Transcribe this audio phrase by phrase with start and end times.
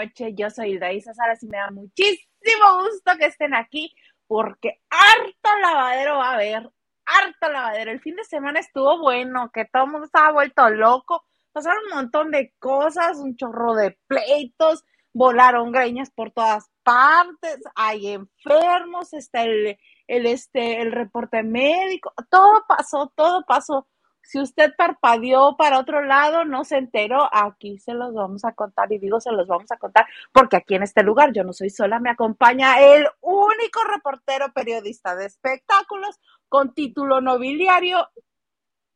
[0.00, 0.34] noche.
[0.34, 3.94] Yo soy Daisa Salas y me da muchísimo gusto que estén aquí
[4.26, 6.70] porque harto lavadero va a haber,
[7.04, 7.90] harto lavadero.
[7.90, 11.24] El fin de semana estuvo bueno, que todo el mundo estaba vuelto loco.
[11.52, 18.08] Pasaron un montón de cosas, un chorro de pleitos, volaron greñas por todas partes, hay
[18.08, 19.76] enfermos, está el,
[20.06, 23.88] el, este, el reporte médico, todo pasó, todo pasó.
[24.30, 28.92] Si usted parpadeó para otro lado, no se enteró, aquí se los vamos a contar
[28.92, 31.68] y digo se los vamos a contar porque aquí en este lugar yo no soy
[31.68, 38.08] sola, me acompaña el único reportero periodista de espectáculos con título nobiliario,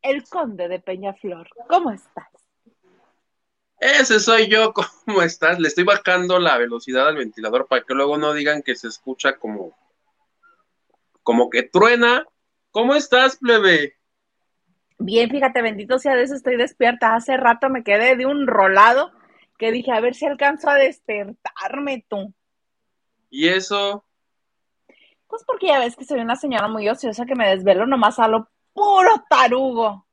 [0.03, 1.49] el conde de Peñaflor.
[1.69, 2.29] ¿Cómo estás?
[3.81, 4.73] Ese soy yo,
[5.05, 5.59] ¿cómo estás?
[5.59, 9.37] Le estoy bajando la velocidad al ventilador para que luego no digan que se escucha
[9.37, 9.77] como,
[11.25, 12.25] como que truena.
[12.71, 13.97] ¿Cómo estás, plebe?
[14.99, 17.15] Bien, fíjate, bendito sea Dios, estoy despierta.
[17.15, 19.13] Hace rato me quedé de un rolado
[19.59, 22.33] que dije, a ver si alcanzo a despertarme tú.
[23.31, 24.05] ¿Y eso?
[25.27, 28.29] Pues porque ya ves que soy una señora muy ociosa que me desvelo nomás a
[28.29, 30.07] lo puro tarugo.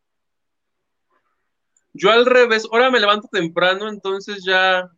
[1.94, 4.90] Yo al revés, ahora me levanto temprano, entonces ya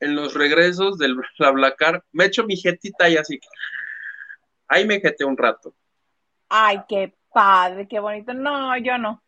[0.00, 3.40] en los regresos del Blablacar me echo mi jetita y así.
[4.68, 5.74] Ahí me jeté un rato.
[6.48, 8.34] Ay, qué padre, qué bonito.
[8.34, 9.21] No, yo no.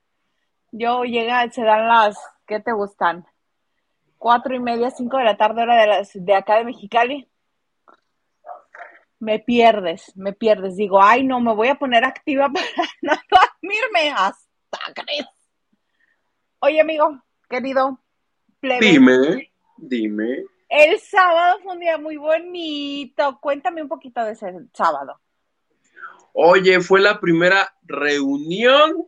[0.77, 2.19] Yo llega, se dan las,
[2.49, 3.25] ¿qué te gustan?
[4.19, 7.31] Cuatro y media, cinco de la tarde, hora de, las, de acá de Mexicali.
[9.21, 10.75] Me pierdes, me pierdes.
[10.75, 12.67] Digo, ay, no, me voy a poner activa para
[13.03, 15.29] no dormirme hasta crees.
[16.59, 18.01] Oye, amigo, querido,
[18.59, 18.85] plebe.
[18.85, 20.43] Dime, dime.
[20.69, 23.39] El sábado fue un día muy bonito.
[23.41, 25.21] Cuéntame un poquito de ese sábado.
[26.33, 29.07] Oye, fue la primera reunión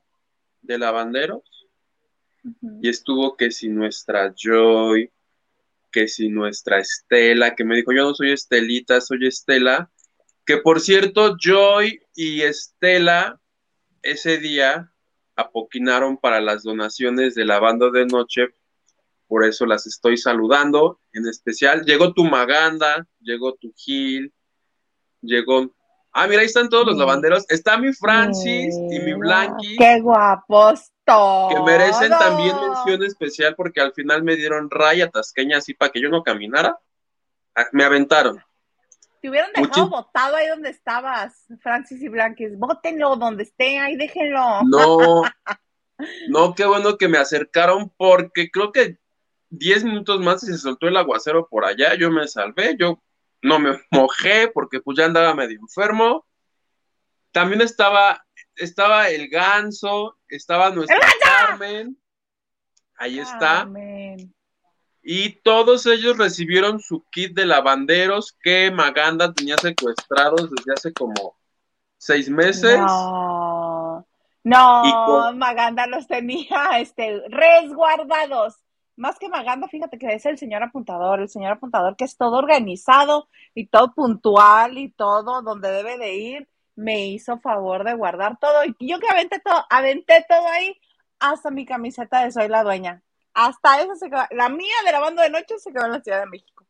[0.63, 1.56] de lavanderos
[2.83, 5.11] y estuvo que si nuestra Joy,
[5.91, 9.91] que si nuestra Estela, que me dijo, yo no soy Estelita, soy Estela,
[10.45, 13.41] que por cierto, Joy y Estela
[14.03, 14.93] ese día
[15.35, 18.49] apoquinaron para las donaciones de la banda de noche,
[19.27, 21.85] por eso las estoy saludando en especial.
[21.85, 24.33] Llegó tu Maganda, llegó tu Gil,
[25.21, 25.75] llegó
[26.19, 27.45] Ah, mira, ahí están todos los lavanderos.
[27.51, 29.77] Está mi Francis y mi Blanqui.
[29.77, 30.91] ¡Qué guapos!
[31.07, 36.01] Que merecen también mención especial porque al final me dieron raya tasqueña así para que
[36.01, 36.81] yo no caminara.
[37.55, 38.43] Ah, me aventaron.
[39.23, 42.49] Te hubieran dejado botado ahí donde estabas, Francis y Blanqui.
[42.57, 44.63] Bótenlo donde esté, ahí déjenlo.
[44.65, 45.23] No,
[46.29, 48.99] no, qué bueno que me acercaron porque creo que
[49.49, 51.95] diez minutos más y se soltó el aguacero por allá.
[51.95, 53.01] Yo me salvé, yo
[53.43, 56.27] no me mojé porque pues ya andaba medio enfermo.
[57.31, 58.26] También estaba,
[58.57, 61.97] estaba el ganso, estaba nuestra Carmen.
[62.97, 63.69] Ahí está.
[65.03, 71.37] Y todos ellos recibieron su kit de lavanderos que Maganda tenía secuestrados desde hace como
[71.97, 72.79] seis meses.
[72.79, 74.05] No,
[74.43, 78.57] no Maganda los tenía este, resguardados
[78.97, 82.39] más que Maganda, fíjate que es el señor apuntador, el señor apuntador que es todo
[82.39, 88.39] organizado y todo puntual y todo donde debe de ir, me hizo favor de guardar
[88.39, 88.63] todo.
[88.79, 90.79] Y yo que aventé todo, aventé todo ahí,
[91.19, 93.03] hasta mi camiseta de Soy la Dueña.
[93.35, 96.01] Hasta eso se quedó, la mía de la banda de noche se quedó en la
[96.01, 96.65] Ciudad de México.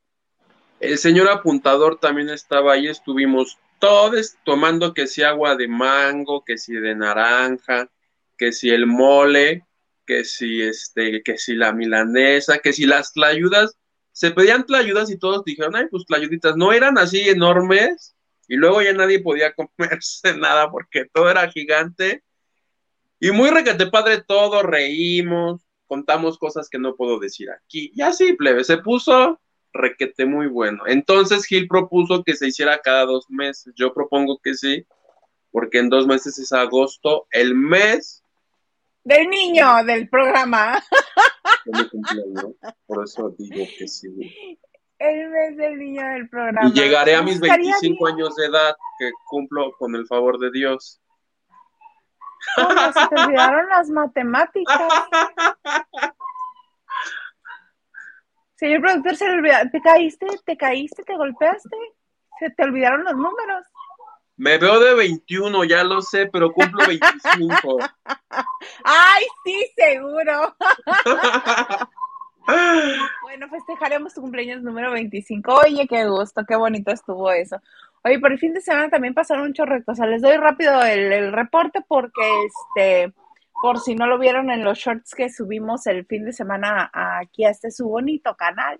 [0.80, 6.58] El señor apuntador también estaba ahí, estuvimos todos tomando que si agua de mango, que
[6.58, 7.88] si de naranja,
[8.36, 9.64] que si el mole,
[10.06, 13.76] que si este, que si la milanesa, que si las tlayudas,
[14.12, 18.15] se pedían tlayudas y todos dijeron, ay, pues tlayuditas, no eran así enormes,
[18.48, 22.22] y luego ya nadie podía comerse nada porque todo era gigante.
[23.18, 27.90] Y muy requete padre todo, reímos, contamos cosas que no puedo decir aquí.
[27.94, 29.40] Y así, plebe, se puso
[29.72, 30.84] requete muy bueno.
[30.86, 33.72] Entonces Gil propuso que se hiciera cada dos meses.
[33.76, 34.86] Yo propongo que sí,
[35.50, 38.22] porque en dos meses es agosto, el mes
[39.04, 40.82] del niño del programa.
[42.86, 44.58] Por eso digo que sí.
[44.98, 46.68] El mes del niño del programa.
[46.68, 51.00] Y llegaré a mis 25 años de edad, que cumplo con el favor de Dios.
[52.54, 54.80] ¿Cómo se te olvidaron las matemáticas?
[58.54, 59.56] Señor productor, se le olvidó.
[59.70, 60.26] ¿Te caíste?
[60.44, 61.02] ¿Te caíste?
[61.02, 61.76] ¿Te golpeaste?
[62.38, 63.66] ¿Se te olvidaron los números?
[64.36, 67.78] Me veo de 21, ya lo sé, pero cumplo 25.
[68.84, 70.56] Ay, sí, seguro.
[73.22, 75.54] bueno, festejaremos tu cumpleaños número 25.
[75.66, 77.60] Oye, qué gusto, qué bonito estuvo eso.
[78.04, 80.82] Oye, por el fin de semana también pasaron un chorro O sea, Les doy rápido
[80.82, 83.12] el, reporte porque este
[83.62, 87.44] por si no lo vieron en los shorts que subimos el fin de semana aquí
[87.44, 88.78] a este su bonito canal.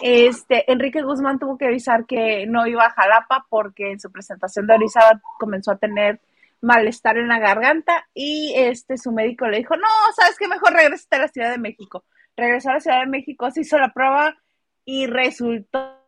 [0.00, 4.66] Este, Enrique Guzmán tuvo que avisar que no iba a Jalapa porque en su presentación
[4.66, 6.20] de Orizaba comenzó a tener
[6.60, 9.86] malestar en la garganta y este su médico le dijo, no,
[10.16, 12.04] sabes qué, mejor regresa a la Ciudad de México.
[12.40, 14.34] Regresó a la Ciudad de México, se hizo la prueba
[14.84, 16.00] y resultó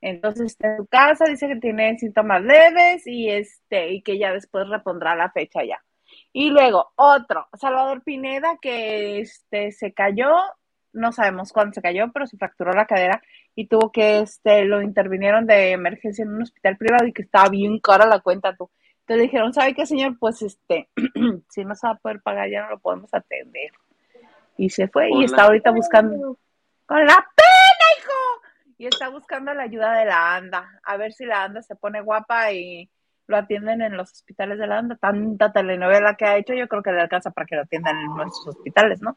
[0.00, 4.68] entonces en su casa, dice que tiene síntomas leves y este, y que ya después
[4.68, 5.82] repondrá la fecha ya.
[6.32, 10.30] Y luego otro, Salvador Pineda, que este se cayó,
[10.92, 13.22] no sabemos cuándo se cayó, pero se fracturó la cadera
[13.54, 17.48] y tuvo que, este, lo intervinieron de emergencia en un hospital privado y que estaba
[17.48, 18.70] bien cara la cuenta tú.
[19.00, 20.18] Entonces dijeron, ¿sabe qué, señor?
[20.18, 20.88] Pues este,
[21.48, 23.70] si no se va a poder pagar, ya no lo podemos atender.
[24.56, 26.38] Y se fue y está ahorita buscando.
[26.86, 28.42] ¡Con la pena, hijo!
[28.82, 32.00] y está buscando la ayuda de la ANDA, a ver si la ANDA se pone
[32.00, 32.90] guapa y
[33.28, 34.96] lo atienden en los hospitales de la ANDA.
[34.96, 38.16] Tanta telenovela que ha hecho, yo creo que le alcanza para que lo atiendan en
[38.16, 39.16] nuestros hospitales, ¿no?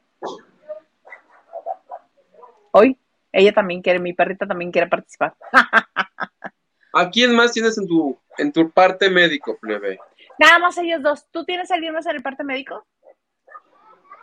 [2.70, 3.00] Hoy,
[3.32, 5.34] ella también quiere, mi perrita también quiere participar.
[6.94, 9.98] ¿A quién más tienes en tu, en tu parte médico, plebe?
[10.38, 11.26] Nada más ellos dos.
[11.32, 12.86] ¿Tú tienes alguien más en el parte médico?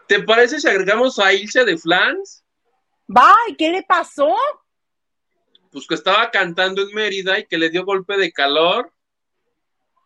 [0.06, 2.44] ¿Te parece si agregamos a Ilse de Flans?
[3.08, 4.34] Va, ¿qué le pasó?
[5.72, 8.92] pues que estaba cantando en Mérida y que le dio golpe de calor.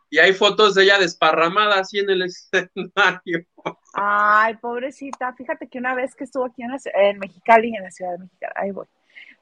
[0.09, 3.45] Y hay fotos de ella desparramada así en el escenario.
[3.93, 5.33] Ay, pobrecita.
[5.33, 8.53] Fíjate que una vez que estuvo aquí en, en Mexicali, en la ciudad de Mexicali,
[8.55, 8.87] ahí voy.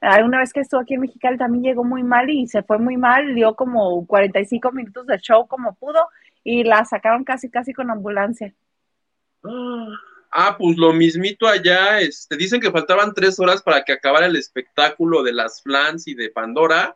[0.01, 2.97] Una vez que estuvo aquí en Mexicali también llegó muy mal y se fue muy
[2.97, 6.09] mal, dio como 45 minutos de show como pudo
[6.43, 8.53] y la sacaron casi casi con ambulancia.
[9.43, 9.87] Ah.
[10.37, 14.35] Ah, pues lo mismito allá, este, dicen que faltaban tres horas para que acabara el
[14.35, 16.93] espectáculo de las Flans y de Pandora,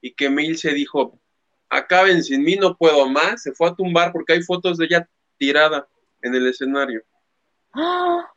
[0.00, 1.20] y que Mil se dijo,
[1.68, 5.06] acaben sin mí, no puedo más, se fue a tumbar porque hay fotos de ella
[5.36, 5.86] tirada
[6.22, 7.02] en el escenario.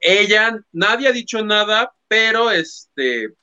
[0.00, 3.36] Ella, nadie ha dicho nada, pero este,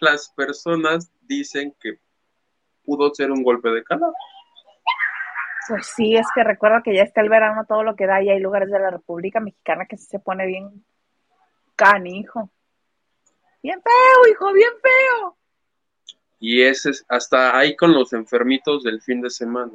[0.00, 2.00] las personas dicen que
[2.84, 4.12] pudo ser un golpe de calor.
[5.70, 8.28] Pues sí, es que recuerdo que ya está el verano, todo lo que da, y
[8.28, 10.84] hay lugares de la República Mexicana que se pone bien
[11.76, 12.50] canijo.
[13.62, 15.36] Bien feo, hijo, bien feo.
[16.40, 19.70] Y ese es hasta ahí con los enfermitos del fin de semana.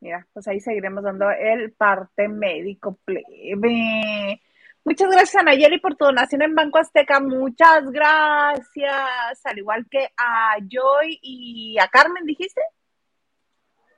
[0.00, 4.42] Mira, pues ahí seguiremos dando el parte médico plebe.
[4.84, 7.20] Muchas gracias, Nayeli, por tu donación en Banco Azteca.
[7.20, 9.44] Muchas gracias.
[9.44, 12.60] Al igual que a Joy y a Carmen, ¿dijiste?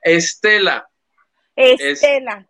[0.01, 0.89] Estela.
[1.55, 2.47] Estela.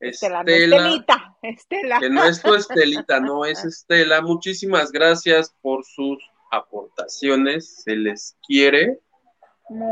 [0.00, 1.98] Estela, Estelita, Estela.
[1.98, 4.22] Que no es tu Estelita, no es Estela.
[4.22, 6.18] Muchísimas gracias por sus
[6.50, 9.00] aportaciones, se les quiere.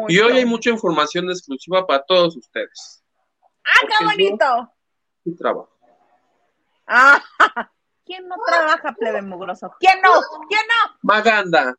[0.08, 3.04] Y hoy hay mucha información exclusiva para todos ustedes.
[3.64, 4.72] ¡Ah, qué bonito!
[5.24, 5.76] Y trabajo.
[6.86, 7.22] Ah,
[8.06, 9.74] ¿quién no trabaja, plebe mugroso?
[9.80, 10.12] ¿Quién no?
[10.48, 10.96] ¿Quién no?
[11.02, 11.74] Maganda.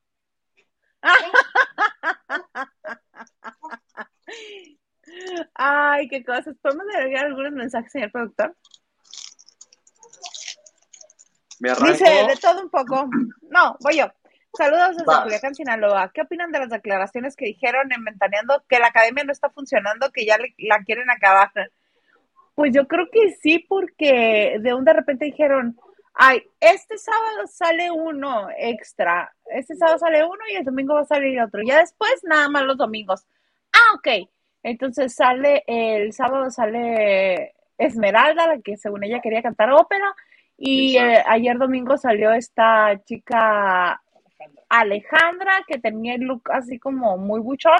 [5.54, 6.56] Ay, qué cosas.
[6.62, 8.56] ¿Podemos agregar algunos mensajes, señor productor?
[11.60, 11.92] Me arranco.
[11.92, 13.10] Dice, de todo un poco.
[13.50, 14.12] No, voy yo.
[14.54, 16.12] Saludos desde Culiacán, Sinaloa.
[16.14, 20.12] ¿Qué opinan de las declaraciones que dijeron en Ventaneando que la academia no está funcionando,
[20.12, 21.52] que ya la quieren acabar?
[22.56, 25.78] Pues yo creo que sí, porque de un de repente dijeron,
[26.16, 31.06] ay, este sábado sale uno extra, este sábado sale uno y el domingo va a
[31.06, 31.62] salir otro.
[31.64, 33.28] Ya después nada más los domingos.
[33.78, 34.30] Ah, ok.
[34.64, 40.14] Entonces sale, el sábado sale Esmeralda, la que según ella quería cantar ópera,
[40.58, 44.02] y eh, ayer domingo salió esta chica
[44.70, 47.80] Alejandra, que tenía el look así como muy buchón,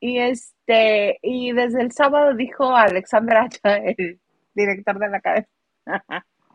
[0.00, 4.20] y este, y desde el sábado dijo Alexandra, el
[4.54, 5.48] director de la cadena,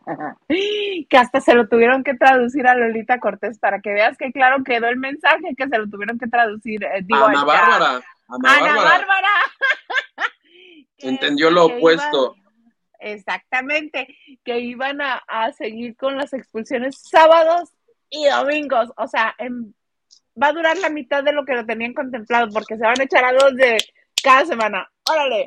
[0.48, 4.64] que hasta se lo tuvieron que traducir a Lolita Cortés para que veas que claro
[4.64, 6.84] quedó el mensaje que se lo tuvieron que traducir.
[6.84, 8.00] Eh, digo, Ana Bárbara.
[8.28, 9.28] Ana, Bárbara.
[10.98, 12.36] Entendió lo opuesto.
[12.98, 14.08] exactamente,
[14.44, 17.70] que iban a, seguir con las expulsiones sábados
[18.08, 18.90] y domingos.
[18.96, 19.34] O sea,
[20.40, 23.04] va a durar la mitad de lo que lo tenían contemplado, porque se van a
[23.04, 23.78] echar a dos de
[24.22, 24.90] cada semana.
[25.10, 25.44] Órale.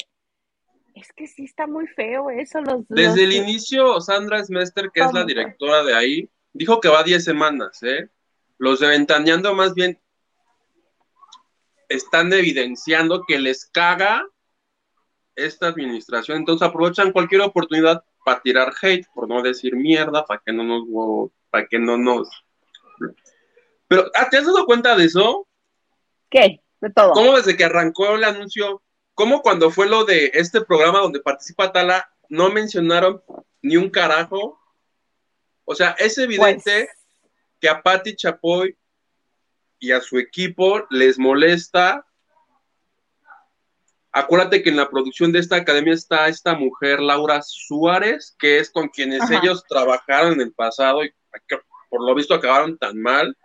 [0.93, 2.59] Es que sí está muy feo eso.
[2.61, 7.03] Los, Desde el inicio, Sandra Smester, que es la directora de ahí, dijo que va
[7.03, 8.09] 10 semanas, ¿eh?
[8.57, 9.99] Los de Ventaneando más bien
[11.89, 14.25] están evidenciando que les caga
[15.35, 16.37] esta administración.
[16.37, 21.31] Entonces aprovechan cualquier oportunidad para tirar hate, por no decir mierda, para que no nos,
[21.49, 22.29] para que no nos.
[23.87, 25.47] Pero, ¿te has dado cuenta de eso?
[26.29, 26.61] ¿Qué?
[26.81, 27.13] De todo.
[27.13, 28.81] ¿Cómo desde que arrancó el anuncio
[29.17, 33.23] ¿Cómo cuando fue lo de este programa donde participa Tala, no mencionaron
[33.63, 34.59] ni un carajo?
[35.65, 37.31] O sea, es evidente Pues.
[37.59, 38.77] que a Patti Chapoy
[39.79, 42.05] y a su equipo les molesta.
[44.11, 48.71] Acuérdate que en la producción de esta academia está esta mujer, Laura Suárez, que es
[48.71, 49.37] con quienes Ajá.
[49.37, 51.11] ellos trabajaron en el pasado y
[51.47, 51.57] que
[51.89, 53.35] por lo visto acabaron tan mal.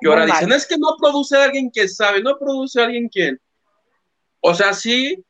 [0.00, 0.38] Que Muy ahora mal.
[0.38, 3.40] dicen, es que no produce alguien que sabe, no produce alguien quien.
[4.40, 5.22] O sea, sí,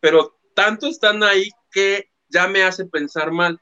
[0.00, 3.60] pero tanto están ahí que ya me hace pensar mal.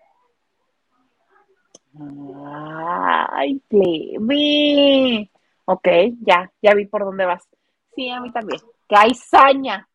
[3.32, 5.30] Ay, plebe.
[5.70, 5.86] Ok,
[6.22, 7.46] ya, ya vi por dónde vas.
[7.94, 8.58] Sí, a mí también.
[8.88, 9.86] Que hay saña.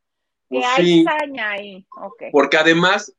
[0.47, 1.03] Que Pues hay sí.
[1.03, 1.87] saña ahí.
[1.99, 2.25] Ok.
[2.31, 3.11] porque además,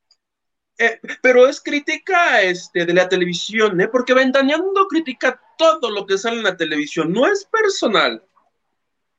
[0.79, 3.89] eh, pero es crítica este, de la televisión, ¿eh?
[3.89, 8.25] porque Ventaneando critica todo lo que sale en la televisión, no es personal.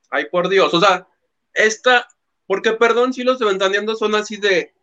[0.09, 1.05] Ay, por Dios, o sea,
[1.53, 2.07] esta,
[2.47, 4.73] porque perdón si los de Ventaneando son así de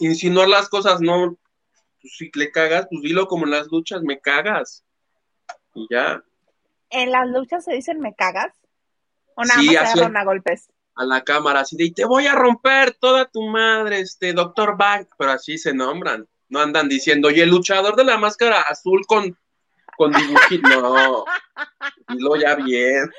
[0.00, 1.38] insinuar las cosas, no,
[2.00, 4.84] pues, si le cagas, pues dilo como en las luchas, me cagas.
[5.74, 6.24] Y ya,
[6.92, 8.52] ¿En las luchas se dicen me cagas?
[9.34, 10.68] ¿O nada Sí, más se a golpes?
[10.94, 14.76] a la cámara, así de, y te voy a romper toda tu madre, este, doctor
[14.76, 19.02] Bang, pero así se nombran, no andan diciendo, y el luchador de la máscara azul
[19.06, 19.36] con,
[19.96, 21.24] con dibujito, no,
[22.08, 23.10] dilo ya bien.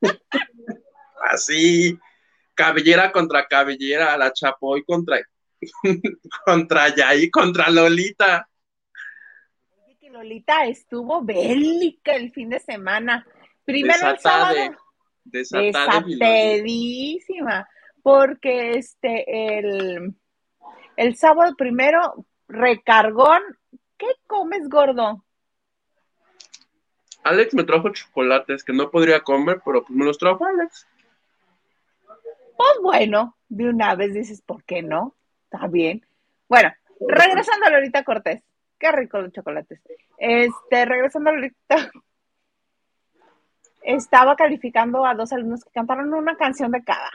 [1.32, 1.98] así,
[2.54, 5.18] cabellera contra cabellera, la Chapoy contra,
[6.46, 8.48] contra Yair, contra Lolita.
[10.14, 13.26] Lolita estuvo bélica el fin de semana.
[13.64, 14.76] Primero el Desatada sábado.
[15.24, 17.68] Desatadísima.
[18.00, 20.14] Porque este, el,
[20.96, 23.42] el sábado primero, recargón.
[23.96, 25.24] ¿Qué comes, gordo?
[27.24, 30.86] Alex me trajo chocolates que no podría comer, pero pues me los trajo Alex.
[32.56, 35.16] Pues bueno, de una vez dices, ¿por qué no?
[35.50, 36.06] Está bien.
[36.48, 38.44] Bueno, regresando a Lolita Cortés.
[38.84, 39.80] Qué rico los chocolates.
[40.18, 41.90] Este, regresando a Lolita.
[43.82, 47.10] Estaba calificando a dos alumnos que cantaron una canción de cada.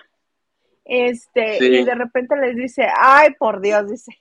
[0.83, 1.65] Este, Sí.
[1.65, 4.19] y de repente les dice, ay, por Dios, dice.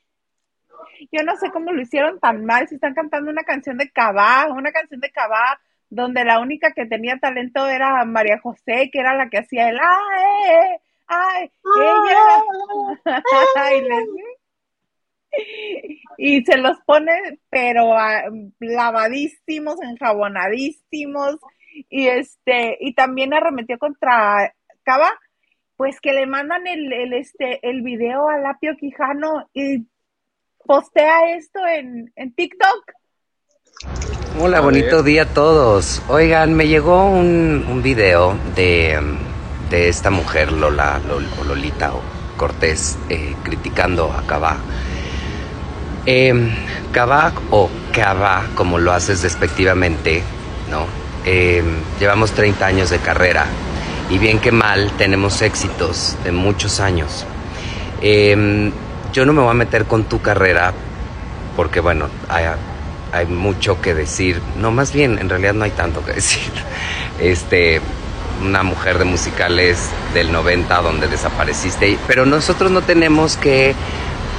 [1.10, 4.48] Yo no sé cómo lo hicieron tan mal si están cantando una canción de Cabá,
[4.52, 9.14] una canción de Cabá, donde la única que tenía talento era María José, que era
[9.14, 10.76] la que hacía el ay,
[11.06, 11.50] ay,
[11.80, 13.22] ella.
[13.56, 14.37] Ay, les-
[16.16, 18.22] y se los pone, pero ah,
[18.58, 21.36] lavadísimos, enjabonadísimos,
[21.88, 25.10] y este, y también arremetió contra Cava,
[25.76, 29.86] pues que le mandan el, el, este, el video a Lapio Quijano y
[30.64, 32.92] postea esto en, en TikTok.
[34.40, 35.04] Hola, A bonito ver.
[35.04, 36.02] día a todos.
[36.08, 38.98] Oigan, me llegó un, un video de,
[39.70, 42.02] de esta mujer, Lola, Lol- o Lolita o
[42.36, 44.56] Cortés, eh, criticando a Cabá.
[46.10, 46.32] Eh,
[47.50, 50.22] o Cabá, como lo haces despectivamente,
[50.70, 50.86] ¿no?
[51.26, 51.62] Eh,
[52.00, 53.44] llevamos 30 años de carrera
[54.08, 57.26] y bien que mal tenemos éxitos de muchos años.
[58.00, 58.72] Eh,
[59.12, 60.72] yo no me voy a meter con tu carrera
[61.54, 62.46] porque, bueno, hay,
[63.12, 64.40] hay mucho que decir.
[64.58, 66.50] No, más bien, en realidad no hay tanto que decir.
[67.20, 67.82] Este,
[68.42, 73.74] una mujer de musicales del 90 donde desapareciste, pero nosotros no tenemos que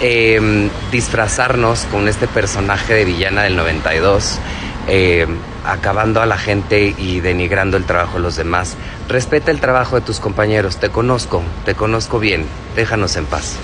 [0.01, 4.39] eh, disfrazarnos con este personaje de villana del 92,
[4.87, 5.27] eh,
[5.65, 8.77] acabando a la gente y denigrando el trabajo de los demás.
[9.07, 13.57] Respeta el trabajo de tus compañeros, te conozco, te conozco bien, déjanos en paz.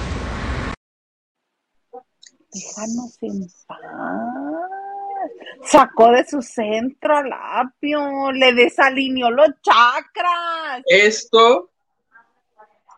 [2.51, 3.79] Déjanos en paz.
[5.65, 10.83] Sacó de su centro a Lapio, le desalineó los chakras.
[10.85, 11.71] Esto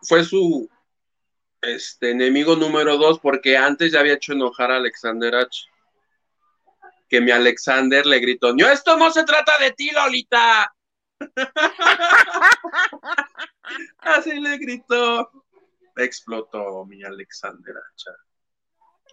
[0.02, 0.68] fue su
[1.62, 5.66] este, enemigo número dos, porque antes ya había hecho enojar a Alexander H.
[7.08, 10.74] Que mi Alexander le gritó: No, esto no se trata de ti, Lolita.
[13.98, 15.30] Así le gritó.
[15.96, 18.10] Explotó mi Alexander H.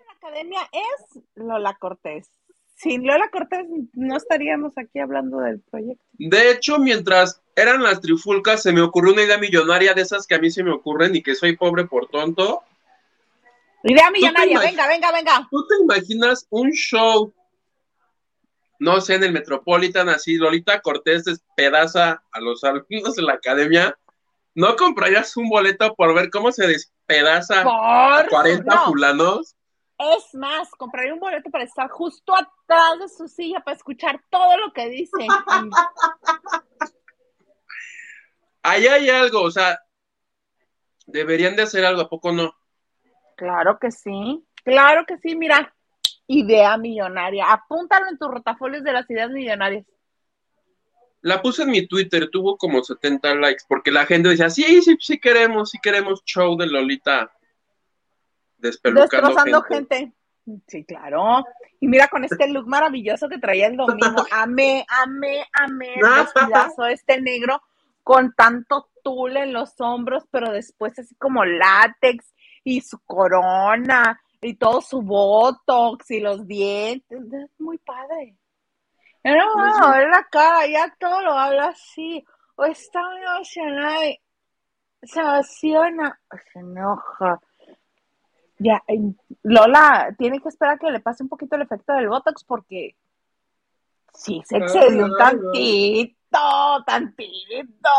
[0.05, 2.29] La academia es Lola Cortés.
[2.75, 6.03] Sin Lola Cortés no estaríamos aquí hablando del proyecto.
[6.13, 10.35] De hecho, mientras eran las trifulcas, se me ocurrió una idea millonaria de esas que
[10.35, 12.63] a mí se me ocurren y que soy pobre por tonto.
[13.83, 15.47] Idea millonaria, venga, venga, venga.
[15.49, 17.33] ¿Tú te imaginas un show,
[18.79, 23.97] no sé, en el Metropolitan, así, Lolita Cortés despedaza a los alumnos de la academia?
[24.53, 28.85] ¿No comprarías un boleto por ver cómo se despedaza a Por 40 no.
[28.85, 29.55] fulanos?
[29.97, 34.57] Es más, compraría un boleto para estar justo atrás de su silla para escuchar todo
[34.57, 35.11] lo que dice.
[38.63, 39.79] Ahí hay algo, o sea,
[41.05, 42.55] Deberían de hacer algo, ¿a poco no?
[43.35, 45.73] Claro que sí, claro que sí, mira,
[46.27, 47.51] idea millonaria.
[47.51, 49.85] Apúntalo en tus rotafolios de las ideas millonarias.
[51.21, 54.95] La puse en mi Twitter, tuvo como 70 likes, porque la gente decía, sí, sí,
[54.99, 57.31] sí queremos, sí queremos show de Lolita
[58.65, 60.13] despelucando Destrozando gente.
[60.67, 61.43] Sí, claro.
[61.79, 64.25] Y mira con este look maravilloso que traía el domingo.
[64.31, 66.01] Amé, amé, amé el
[66.91, 67.61] este negro
[68.03, 74.55] con tanto tul en los hombros, pero después así como látex y su corona y
[74.55, 77.19] todo su botox y los dientes.
[77.19, 78.37] Es muy padre.
[79.23, 82.23] No, no, ver la cara, ya todo lo habla así.
[82.57, 84.19] O está emocionada y
[85.01, 86.19] se emociona,
[86.53, 87.39] se enoja.
[88.57, 88.81] Ya,
[89.43, 92.95] Lola tiene que esperar que le pase un poquito el efecto del Botox porque
[94.13, 97.89] sí, se excedió un tantito, tantito.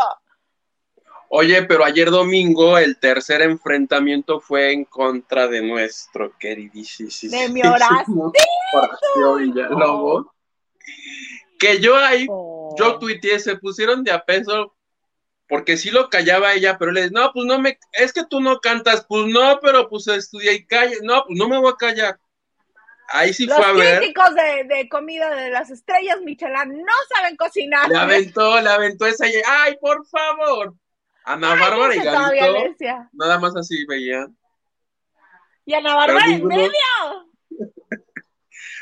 [1.29, 7.31] Oye, pero ayer domingo el tercer enfrentamiento fue en contra de nuestro queridísimo.
[7.31, 8.31] De mi Horacio
[9.37, 10.27] Villalobos.
[11.59, 12.99] Que yo ahí, yo oh.
[12.99, 14.76] tuiteé, se pusieron de a peso,
[15.47, 18.41] porque sí lo callaba ella, pero le dije, no, pues no me, es que tú
[18.41, 21.77] no cantas, pues no, pero pues estudia y calla, no, pues no me voy a
[21.77, 22.19] callar.
[23.09, 23.75] Ahí sí fue a ver.
[23.75, 27.87] Los críticos de, de, comida de las estrellas Michelin no saben cocinar.
[27.87, 30.75] Le aventó, le aventó esa, ay, por favor.
[31.23, 34.37] Ana Bárbara y Gavito, nada más así veían.
[35.65, 36.71] Y Ana Bárbara en medio.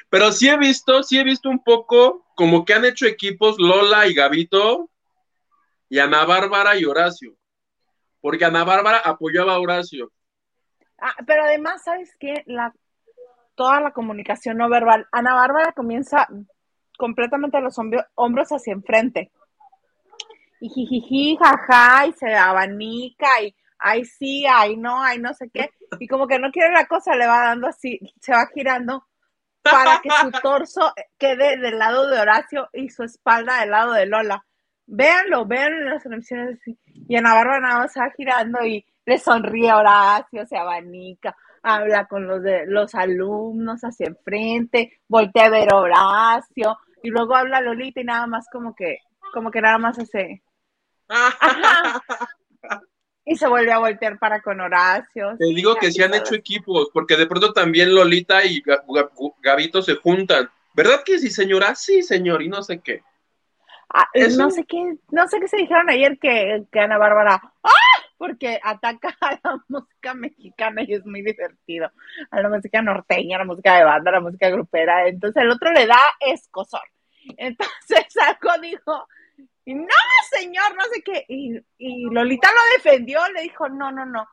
[0.09, 4.07] Pero sí he visto, sí he visto un poco como que han hecho equipos Lola
[4.07, 4.89] y Gavito
[5.95, 7.37] y Ana Bárbara y Horacio.
[8.19, 10.11] Porque Ana Bárbara apoyaba a Horacio.
[10.99, 12.43] Ah, pero además, ¿sabes qué?
[12.47, 12.73] La,
[13.55, 15.07] toda la comunicación no verbal.
[15.13, 16.27] Ana Bárbara comienza
[16.97, 17.77] completamente los
[18.15, 19.31] hombros hacia enfrente.
[20.59, 25.69] Y jijiji, jaja, y se abanica, y ay sí, ay no, ay no sé qué.
[25.97, 29.05] Y como que no quiere la cosa, le va dando así, se va girando
[29.61, 34.07] para que su torso quede del lado de Horacio y su espalda del lado de
[34.07, 34.45] Lola.
[34.87, 36.59] Véanlo, véanlo en las televisiones
[37.07, 42.07] Y Ana Bárbara nada más va girando y le sonríe a Horacio, se abanica, habla
[42.07, 47.61] con los de los alumnos hacia enfrente, voltea a ver a Horacio, y luego habla
[47.61, 48.99] Lolita y nada más como que,
[49.31, 50.41] como que nada más hace.
[53.25, 55.35] y se vuelve a voltear para con Horacio.
[55.37, 58.63] Te digo que sí han hecho equipos, porque de pronto también Lolita y
[59.41, 60.49] Gabito se juntan.
[60.73, 61.75] ¿Verdad que sí, señora?
[61.75, 63.03] Sí, señor, y no sé qué.
[63.89, 67.69] Ah, no sé qué, no sé qué se dijeron ayer que, que Ana Bárbara, ¡ah!
[68.17, 71.91] porque ataca a la música mexicana y es muy divertido,
[72.31, 75.51] a la música norteña, a la música de banda, a la música grupera, entonces el
[75.51, 76.81] otro le da escosor.
[77.37, 79.07] Entonces algo dijo,
[79.65, 79.87] y no,
[80.29, 81.25] señor, no sé qué.
[81.27, 81.59] Y,
[82.11, 84.27] Lolita lo defendió, le dijo, no, no, no,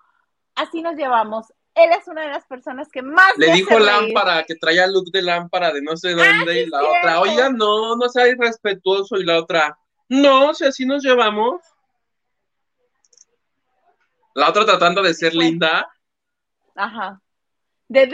[0.54, 1.52] así nos llevamos.
[1.74, 3.36] Él es una de las personas que más...
[3.38, 6.82] Le dijo lámpara, que traía look de lámpara de no sé ah, dónde, y la
[6.82, 11.62] otra, oiga, no, no sea irrespetuoso, y la otra, no, si así nos llevamos.
[14.34, 15.90] La otra tratando de ser linda.
[16.74, 17.20] Ajá.
[17.88, 18.10] De,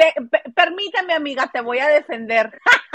[0.54, 2.58] permítame, amiga, te voy a defender.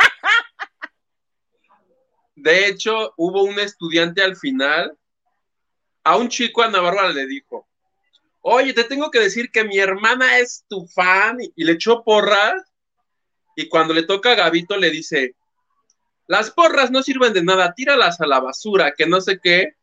[2.35, 4.97] De hecho, hubo un estudiante al final,
[6.03, 7.67] a un chico Ana Bárbara le dijo,
[8.43, 12.61] oye, te tengo que decir que mi hermana es tu fan, y, le echó porras,
[13.55, 15.35] y cuando le toca a Gabito le dice,
[16.27, 19.73] las porras no sirven de nada, tíralas a la basura, que no sé qué.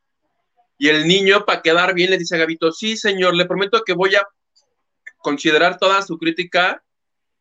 [0.78, 3.92] Y el niño, para quedar bien, le dice a Gabito, sí, señor, le prometo que
[3.92, 4.26] voy a
[5.18, 6.82] considerar toda su crítica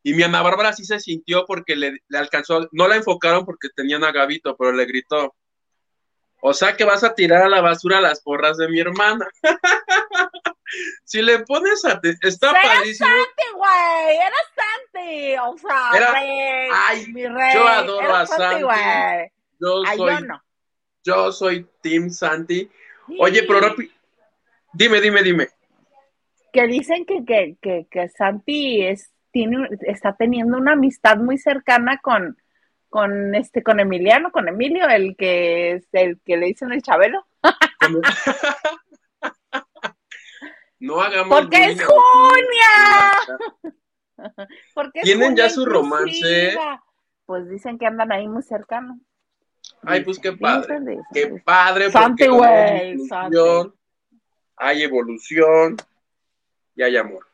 [0.04, 4.04] y mi Ana Bárbara sí se sintió porque le, alcanzó, no la enfocaron porque tenían
[4.04, 5.36] a Gabito, pero le gritó,
[6.42, 9.28] o sea que vas a tirar a la basura las porras de mi hermana.
[11.04, 12.00] si le pones a...
[12.22, 13.10] Está era padrísimo.
[13.10, 16.14] Santi, güey, era Santi, o sea, era,
[16.88, 17.54] ay, mi rey.
[17.54, 18.66] Yo adoro a Santi.
[19.60, 20.44] Yo soy, yo, no.
[21.04, 22.70] yo soy Team Santi.
[23.20, 23.76] Oye, pero
[24.74, 25.48] dime, dime, dime.
[26.54, 32.00] Que dicen que, que, que, que Santi es tiene, está teniendo una amistad muy cercana
[32.02, 32.38] con,
[32.90, 37.26] con este, con Emiliano, con Emilio, el que es el que le dicen el Chabelo.
[40.80, 41.40] no hagamos.
[41.40, 43.18] Porque es Junia.
[44.74, 46.58] Porque Tienen ya su romance.
[47.26, 48.98] Pues dicen que andan ahí muy cercanos.
[49.84, 51.00] Ay, pues qué padre.
[51.14, 51.92] Qué padre.
[51.92, 52.98] Santi, güey.
[54.58, 55.78] Hay evolución
[56.76, 57.26] y hay amor.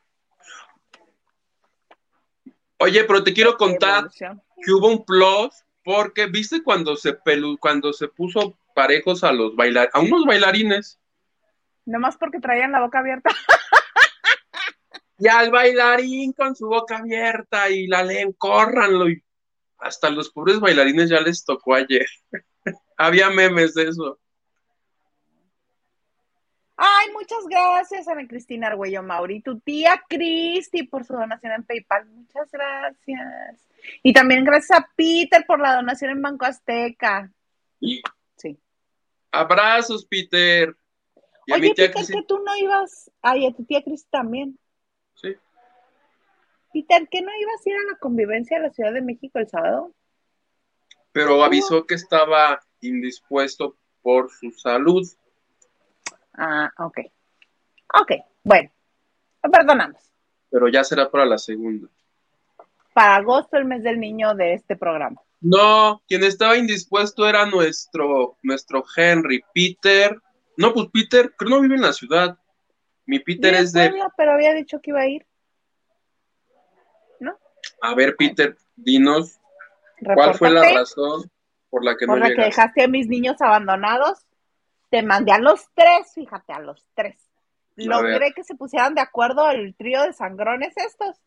[2.78, 7.92] Oye, pero te quiero contar que hubo un plus porque viste cuando se pelu cuando
[7.92, 11.00] se puso parejos a los bailar a unos bailarines.
[11.86, 13.30] Nomás porque traían la boca abierta.
[15.18, 19.08] y al bailarín con su boca abierta y la leen, córranlo.
[19.08, 19.22] Y
[19.78, 22.06] hasta los pobres bailarines ya les tocó ayer.
[22.96, 24.18] Había memes de eso.
[26.78, 29.40] Ay, muchas gracias, Ana Cristina Argüello Mauri.
[29.40, 32.06] Tu tía Cristi por su donación en PayPal.
[32.06, 33.66] Muchas gracias.
[34.02, 37.32] Y también gracias a Peter por la donación en Banco Azteca.
[37.80, 38.02] Sí.
[39.32, 40.74] abrazos, Peter.
[41.46, 43.10] Y a Oye, mi tía Peter, que tú no ibas.
[43.22, 44.58] Ay, a tu tía Cristi también.
[45.14, 45.34] Sí.
[46.72, 49.48] Peter, ¿que no ibas a ir a la convivencia de la Ciudad de México el
[49.48, 49.94] sábado?
[51.16, 55.08] pero avisó que estaba indispuesto por su salud.
[56.34, 56.98] Ah, ok.
[58.02, 58.12] Ok,
[58.44, 58.70] bueno.
[59.42, 60.12] Lo perdonamos.
[60.50, 61.88] Pero ya será para la segunda.
[62.92, 65.22] Para agosto, el mes del niño de este programa.
[65.40, 69.42] No, quien estaba indispuesto era nuestro, nuestro Henry.
[69.54, 70.20] Peter.
[70.56, 72.38] No, pues Peter, creo no vive en la ciudad.
[73.04, 73.90] Mi Peter es de.
[73.90, 75.26] Puebla, pero había dicho que iba a ir.
[77.20, 77.38] ¿No?
[77.82, 79.38] A ver, Peter, dinos,
[80.14, 81.30] ¿cuál fue la razón
[81.70, 84.26] por la que por no la que dejaste a mis niños abandonados.
[84.90, 87.16] Te mandé a los tres, fíjate, a los tres.
[87.76, 91.20] Logré que se pusieran de acuerdo el trío de sangrones estos.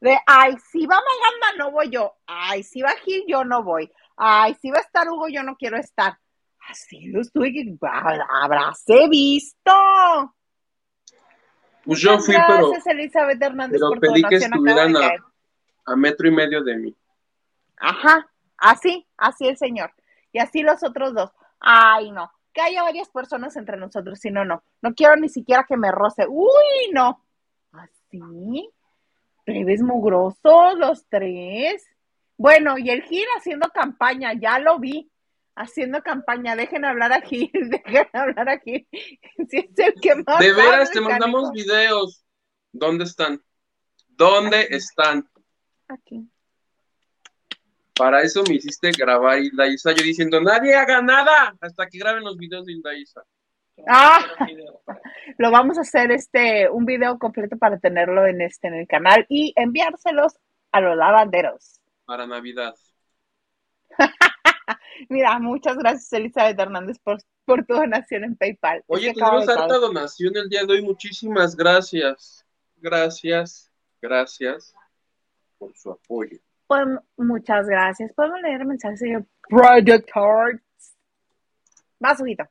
[0.00, 2.16] De, ay, si va Maganda, no voy yo.
[2.26, 3.90] Ay, si va Gil, yo no voy.
[4.16, 6.18] Ay, si va a estar Hugo, yo no quiero estar.
[6.68, 7.76] Así los tuve que...
[8.42, 9.72] Habráse visto.
[11.84, 16.30] Pues yo fui, pero Elizabeth Hernández, pero por pedí que estuvieran a- a metro y
[16.32, 16.96] medio de mí.
[17.76, 18.26] Ajá,
[18.58, 19.92] así, así el señor.
[20.32, 21.30] Y así los otros dos.
[21.60, 24.64] Ay, no, que haya varias personas entre nosotros, si no, no.
[24.82, 26.26] No quiero ni siquiera que me roce.
[26.28, 27.22] Uy, no.
[27.72, 28.68] Así,
[29.44, 31.86] plebes mugrosos los tres.
[32.36, 35.08] Bueno, y el Gil haciendo campaña, ya lo vi.
[35.56, 38.86] Haciendo campaña, dejen hablar a Gil, dejen hablar a Gil.
[39.48, 40.38] Si es el que más.
[40.38, 42.24] De veras, te mandamos videos.
[42.72, 43.42] ¿Dónde están?
[44.08, 45.28] ¿Dónde están?
[45.88, 46.28] Aquí.
[47.94, 52.36] Para eso me hiciste grabar Hildaísa, yo diciendo, nadie haga nada hasta que graben los
[52.36, 53.22] videos de Hildaísa.
[53.86, 54.20] Ah,
[55.38, 59.24] lo vamos a hacer este un video completo para tenerlo en este en el canal
[59.28, 60.34] y enviárselos
[60.72, 61.80] a los lavanderos.
[62.04, 62.74] Para Navidad.
[65.08, 68.78] Mira, muchas gracias Elizabeth Hernández por, por tu donación en PayPal.
[68.78, 70.82] Es Oye, de harta donación el día de hoy.
[70.82, 72.44] Muchísimas gracias.
[72.76, 73.70] Gracias,
[74.02, 74.74] gracias
[75.58, 76.38] por su apoyo.
[76.68, 78.12] Podem- muchas gracias.
[78.12, 80.96] Podemos leer el mensaje, señor Project Hearts.
[81.98, 82.44] Más, ojito.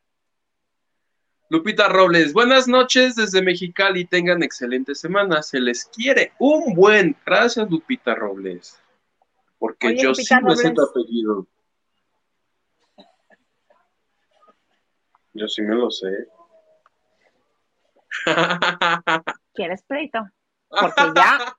[1.49, 4.05] Lupita Robles, buenas noches desde Mexicali.
[4.05, 5.43] Tengan excelente semana.
[5.43, 7.15] Se les quiere un buen.
[7.23, 8.81] Gracias, Lupita Robles.
[9.59, 10.89] Porque Oye, yo Lupita sí me sé tu Robles.
[10.89, 11.47] apellido.
[15.35, 16.29] Yo sí me lo sé.
[19.53, 20.19] ¿Quieres pleito?
[20.69, 21.57] Porque ya,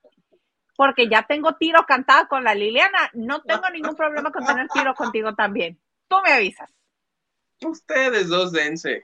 [0.75, 3.11] porque ya tengo tiro cantado con la Liliana.
[3.13, 5.79] No tengo ningún problema con tener tiro contigo también.
[6.09, 6.71] Tú me avisas.
[7.63, 9.03] Ustedes dos dense.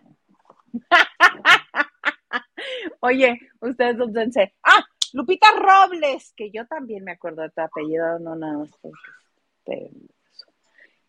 [3.00, 4.54] Oye, ustedes dos dense.
[4.62, 9.90] Ah, Lupita Robles, que yo también me acuerdo de tu apellido, no nada más porque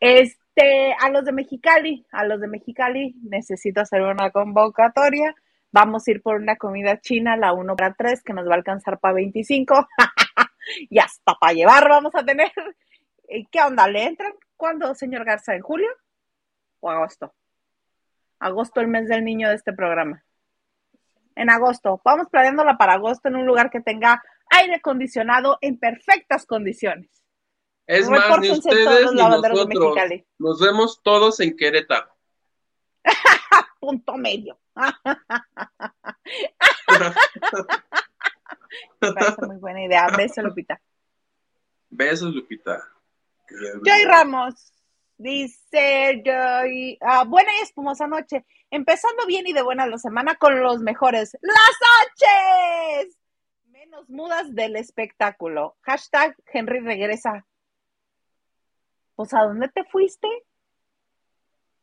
[0.02, 5.36] este, este, a los de Mexicali, a los de Mexicali, necesito hacer una convocatoria.
[5.72, 8.58] Vamos a ir por una comida china, la 1 para 3, que nos va a
[8.58, 9.88] alcanzar para 25.
[10.90, 12.52] y hasta para llevar vamos a tener.
[13.28, 13.88] ¿Y ¿Qué onda?
[13.88, 14.34] ¿Le entran?
[14.56, 15.56] ¿Cuándo, señor Garza?
[15.56, 15.90] ¿En julio
[16.82, 17.34] o agosto?
[18.40, 20.24] Agosto, el mes del niño de este programa.
[21.36, 22.00] En agosto.
[22.06, 27.23] Vamos planeándola para agosto en un lugar que tenga aire acondicionado en perfectas condiciones.
[27.86, 29.68] Es más, ni ustedes ni nosotros.
[30.38, 32.10] Nos vemos todos en Querétaro.
[33.80, 34.58] Punto medio.
[39.02, 40.08] Me parece muy buena idea.
[40.16, 40.82] Beso, Lupita.
[41.90, 42.82] Besos, Lupita.
[43.84, 44.74] Joy Ramos
[45.18, 50.60] dice Joy, ah, buena y espumosa noche, empezando bien y de buena la semana con
[50.60, 51.58] los mejores, las
[53.08, 53.18] H's,
[53.66, 55.78] menos mudas del espectáculo.
[55.82, 57.46] Hashtag Henry regresa.
[59.24, 60.28] Pues, ¿a dónde te fuiste?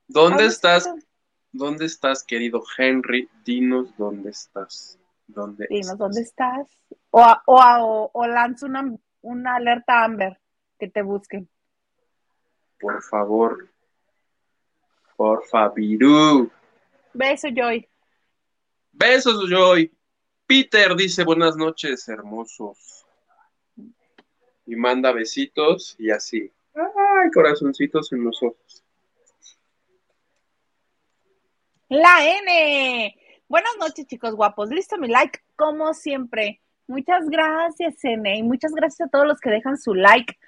[0.09, 0.87] ¿Dónde ¿A estás?
[0.87, 1.09] fuiste?
[1.53, 3.31] ¿Dónde estás, querido Henry?
[3.47, 4.99] Dinos dónde estás.
[5.27, 5.99] ¿Dónde Dinos, estás?
[5.99, 6.69] ¿dónde estás?
[7.09, 10.39] O, o, o, o lanzo una, una alerta Amber
[10.79, 11.49] que te busquen.
[12.79, 13.71] Por favor.
[15.17, 16.51] Por Fabiru.
[17.15, 17.89] Beso, Joy.
[18.93, 19.91] Besos, Joy.
[20.47, 23.07] Peter dice buenas noches, hermosos.
[24.67, 26.53] Y manda besitos y así.
[27.23, 28.85] Ay, corazoncitos en los ojos.
[31.89, 33.15] La N.
[33.49, 34.71] Buenas noches, chicos guapos.
[34.71, 36.61] Listo mi like, como siempre.
[36.87, 40.39] Muchas gracias, Cene, y muchas gracias a todos los que dejan su like,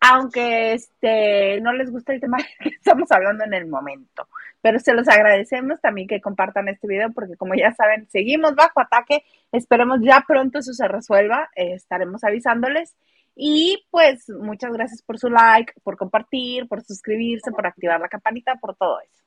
[0.00, 4.26] aunque este no les gusta el tema que estamos hablando en el momento.
[4.62, 8.80] Pero se los agradecemos también que compartan este video, porque como ya saben, seguimos bajo
[8.80, 9.22] ataque.
[9.52, 11.50] Esperemos ya pronto eso se resuelva.
[11.56, 12.96] eh, estaremos avisándoles.
[13.38, 18.56] Y pues muchas gracias por su like, por compartir, por suscribirse, por activar la campanita,
[18.56, 19.22] por todo eso.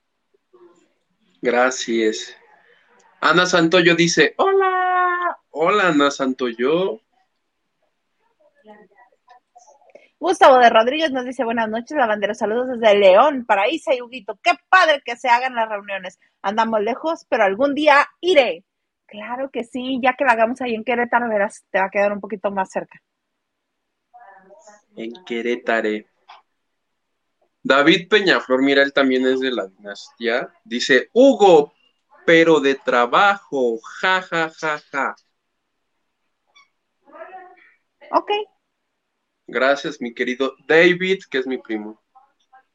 [1.43, 2.35] Gracias.
[3.21, 6.99] Ana Santoyo dice, hola, hola Ana Santoyo.
[10.19, 14.39] Gustavo de Rodríguez nos dice buenas noches, lavandero, saludos desde León, Paraíso y Huguito.
[14.41, 16.19] Qué padre que se hagan las reuniones.
[16.41, 18.65] Andamos lejos, pero algún día iré.
[19.05, 22.11] Claro que sí, ya que la hagamos ahí en Querétaro, verás, te va a quedar
[22.11, 22.99] un poquito más cerca.
[24.99, 26.05] En Querétaro.
[27.63, 30.51] David Peñaflor, mira, él también es de la dinastía.
[30.65, 31.73] Dice, Hugo,
[32.25, 35.15] pero de trabajo, ja, ja, ja, ja.
[38.11, 38.29] Ok.
[39.47, 42.01] Gracias, mi querido David, que es mi primo.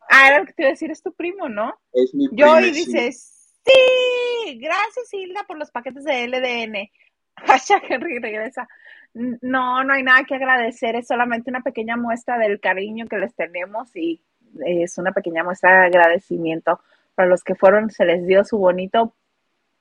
[0.08, 1.78] Ah, era lo que te iba a decir, es tu primo, ¿no?
[1.92, 2.84] Es mi Yo y primo, sí.
[2.86, 6.90] dice, sí, gracias Hilda por los paquetes de LDN.
[7.36, 8.66] Hashtag Henry regresa.
[9.14, 13.34] No, no hay nada que agradecer, es solamente una pequeña muestra del cariño que les
[13.34, 14.20] tenemos y
[14.66, 16.80] es una pequeña muestra de agradecimiento
[17.14, 19.14] para los que fueron, se les dio su bonito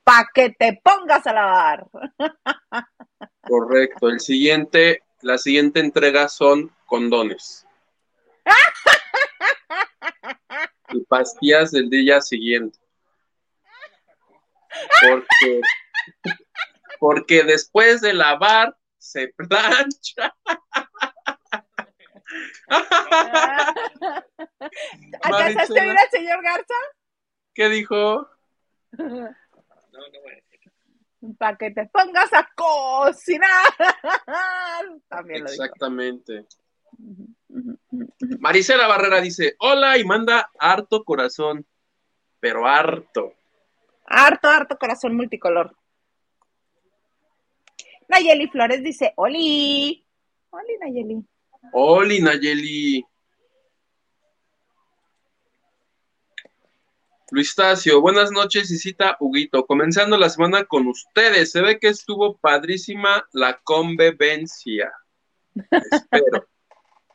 [0.04, 1.88] pa' que te pongas a lavar.
[3.42, 4.10] Correcto.
[4.10, 7.66] El siguiente, la siguiente entrega son condones.
[10.90, 12.78] Y pastillas del día siguiente.
[15.02, 15.62] Porque,
[17.00, 20.34] porque después de lavar se plancha.
[25.22, 26.74] ¿Alcanzaste a ver al señor Garza?
[27.54, 28.28] ¿Qué dijo?
[31.38, 33.50] Para que te pongas a cocinar.
[35.10, 35.64] También lo dijo.
[35.64, 36.48] Exactamente.
[36.98, 37.36] Ujú.
[38.40, 41.66] Marisela Barrera dice, hola y manda harto corazón,
[42.40, 43.34] pero harto.
[44.06, 45.76] Harto, harto corazón multicolor.
[48.14, 50.06] Nayeli Flores dice, Oli.
[50.52, 51.26] Oli, Nayeli.
[51.72, 53.04] Oli Nayeli.
[57.32, 59.66] Luis Tacio, buenas noches, Isita Huguito.
[59.66, 61.52] Comenzando la semana con ustedes.
[61.52, 64.94] Se ve que estuvo padrísima la convivencia.
[65.72, 66.48] Espero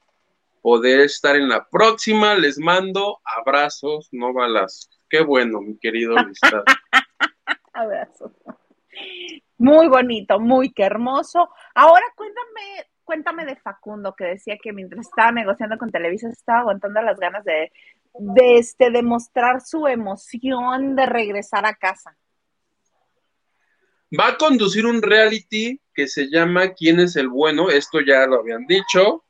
[0.62, 2.34] poder estar en la próxima.
[2.34, 4.90] Les mando abrazos, no balas.
[5.08, 6.64] Qué bueno, mi querido Luis Tacio.
[7.72, 8.34] Abrazo.
[9.58, 11.48] Muy bonito, muy que hermoso.
[11.74, 17.02] Ahora cuéntame, cuéntame de Facundo, que decía que mientras estaba negociando con Televisa estaba aguantando
[17.02, 17.72] las ganas de,
[18.14, 22.16] de este, demostrar su emoción de regresar a casa.
[24.18, 27.68] Va a conducir un reality que se llama ¿Quién es el bueno?
[27.68, 29.24] Esto ya lo habían dicho.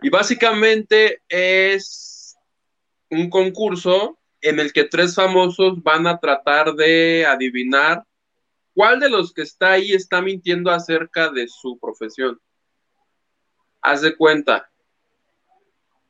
[0.00, 2.36] Y básicamente es
[3.10, 8.04] un concurso en el que tres famosos van a tratar de adivinar
[8.74, 12.40] cuál de los que está ahí está mintiendo acerca de su profesión.
[13.80, 14.70] Haz de cuenta.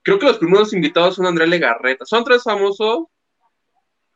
[0.03, 2.05] Creo que los primeros invitados son André Legarreta.
[2.05, 3.05] Son tres famosos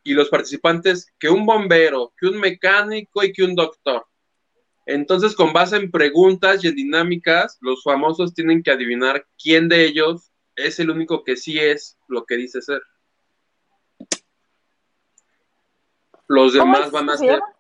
[0.02, 4.06] y los participantes que un bombero, que un mecánico y que un doctor.
[4.86, 9.84] Entonces, con base en preguntas y en dinámicas, los famosos tienen que adivinar quién de
[9.84, 12.80] ellos es el único que sí es lo que dice ser.
[16.26, 17.57] Los ¿Cómo demás van a se ser llama?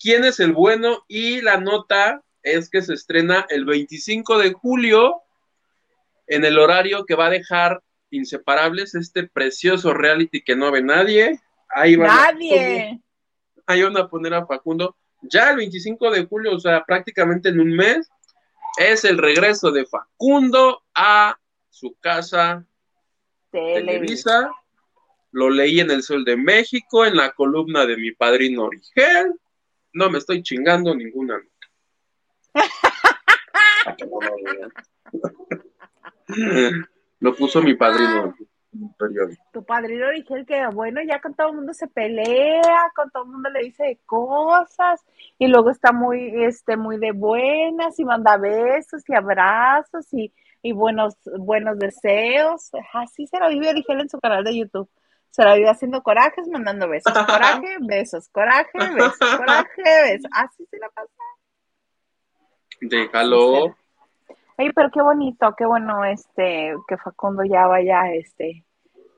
[0.00, 5.22] Quién es el bueno y la nota es que se estrena el 25 de julio
[6.26, 11.38] en el horario que va a dejar inseparables este precioso reality que no ve nadie.
[11.68, 13.00] Ahí van a- Nadie.
[13.66, 14.96] ahí van a poner a Facundo.
[15.22, 18.08] Ya el 25 de julio, o sea, prácticamente en un mes,
[18.78, 21.36] es el regreso de Facundo a
[21.68, 22.64] su casa
[23.50, 23.84] Televisa.
[23.84, 24.50] Televisa.
[25.32, 29.34] Lo leí en El Sol de México, en la columna de mi padrino Origel.
[29.92, 31.48] No me estoy chingando ninguna nota.
[35.12, 35.30] Lo.
[37.20, 38.34] Lo puso mi padrino
[38.72, 39.42] en periódico.
[39.52, 43.30] Tu padrino Origel, que bueno, ya con todo el mundo se pelea, con todo el
[43.30, 45.04] mundo le dice cosas,
[45.38, 50.72] y luego está muy, este, muy de buenas, y manda besos y abrazos y, y
[50.72, 52.70] buenos, buenos deseos.
[52.94, 54.88] Así se la vive Origel en su canal de YouTube.
[55.30, 57.12] Se la vive haciendo corajes, mandando besos.
[57.26, 60.30] Coraje, besos, coraje, besos, coraje, besos.
[60.32, 61.10] Así se la pasa.
[62.80, 63.76] Déjalo.
[64.58, 68.64] Oye, pero qué bonito, qué bueno este que Facundo ya vaya este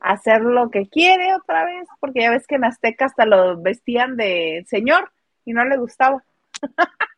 [0.00, 3.60] a hacer lo que quiere otra vez, porque ya ves que en Azteca hasta lo
[3.60, 5.12] vestían de señor
[5.44, 6.22] y no le gustaba.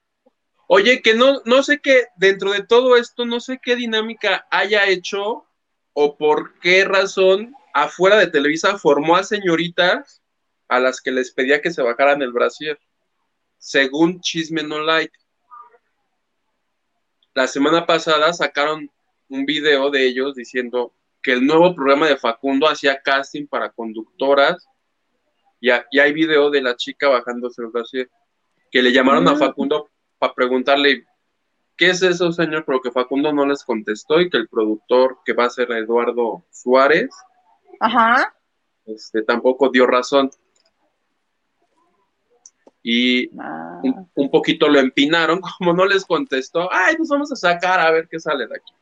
[0.67, 4.87] Oye, que no, no sé qué, dentro de todo esto, no sé qué dinámica haya
[4.87, 5.45] hecho
[5.93, 10.23] o por qué razón afuera de Televisa formó a señoritas
[10.69, 12.79] a las que les pedía que se bajaran el brasier,
[13.59, 15.19] según Chisme No Like.
[17.35, 18.91] La semana pasada sacaron
[19.29, 24.67] un video de ellos diciendo que el nuevo programa de Facundo hacía casting para conductoras
[25.61, 28.11] y, hay video de la chica bajándose el brasier,
[28.71, 29.39] que le llamaron a mm.
[29.39, 31.07] Facundo para preguntarle
[31.77, 35.33] qué es eso, señor, pero que Facundo no les contestó y que el productor, que
[35.33, 37.11] va a ser Eduardo Suárez,
[37.85, 38.35] Ajá.
[38.87, 40.31] Este, tampoco dio razón.
[42.83, 43.81] Y ah.
[44.15, 48.09] un, poquito lo empinaron, como no les contestó, ay, pues vamos a sacar a ver
[48.09, 48.73] qué sale de aquí.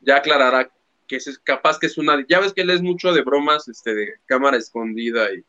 [0.00, 0.70] Ya aclarará
[1.06, 3.94] que es capaz que es una, ya ves que él es mucho de bromas, este,
[3.94, 5.44] de cámara escondida y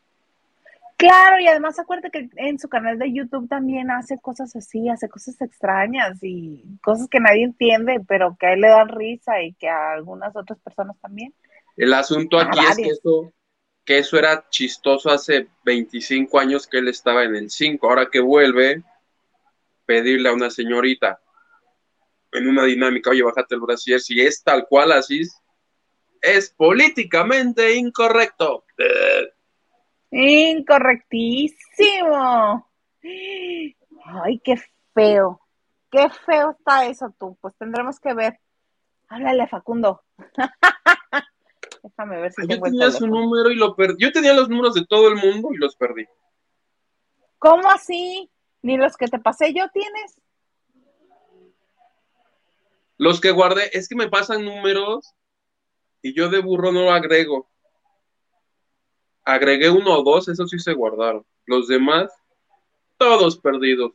[1.02, 5.08] Claro, y además acuérdate que en su canal de YouTube también hace cosas así, hace
[5.08, 9.52] cosas extrañas y cosas que nadie entiende, pero que a él le dan risa y
[9.54, 11.34] que a algunas otras personas también.
[11.76, 13.32] El asunto aquí es que eso,
[13.84, 18.20] que eso era chistoso hace 25 años que él estaba en el 5, ahora que
[18.20, 18.82] vuelve,
[19.86, 21.20] pedirle a una señorita
[22.32, 25.22] en una dinámica, oye, bájate el brasier, si es tal cual así,
[26.20, 28.64] es políticamente incorrecto.
[30.10, 32.68] Incorrectísimo.
[34.04, 34.56] Ay, qué
[34.94, 35.40] feo.
[35.90, 37.36] Qué feo está eso tú.
[37.40, 38.38] Pues tendremos que ver.
[39.08, 40.02] Háblale, Facundo.
[41.82, 43.96] Déjame ver si Yo tenía su número y lo perdí.
[43.98, 46.06] Yo tenía los números de todo el mundo y los perdí.
[47.38, 48.30] ¿Cómo así?
[48.62, 50.20] ¿Ni los que te pasé yo tienes?
[52.98, 55.12] Los que guardé, es que me pasan números
[56.02, 57.48] y yo de burro no lo agrego
[59.24, 61.24] agregué uno o dos, esos sí se guardaron.
[61.46, 62.12] Los demás,
[62.96, 63.92] todos perdidos.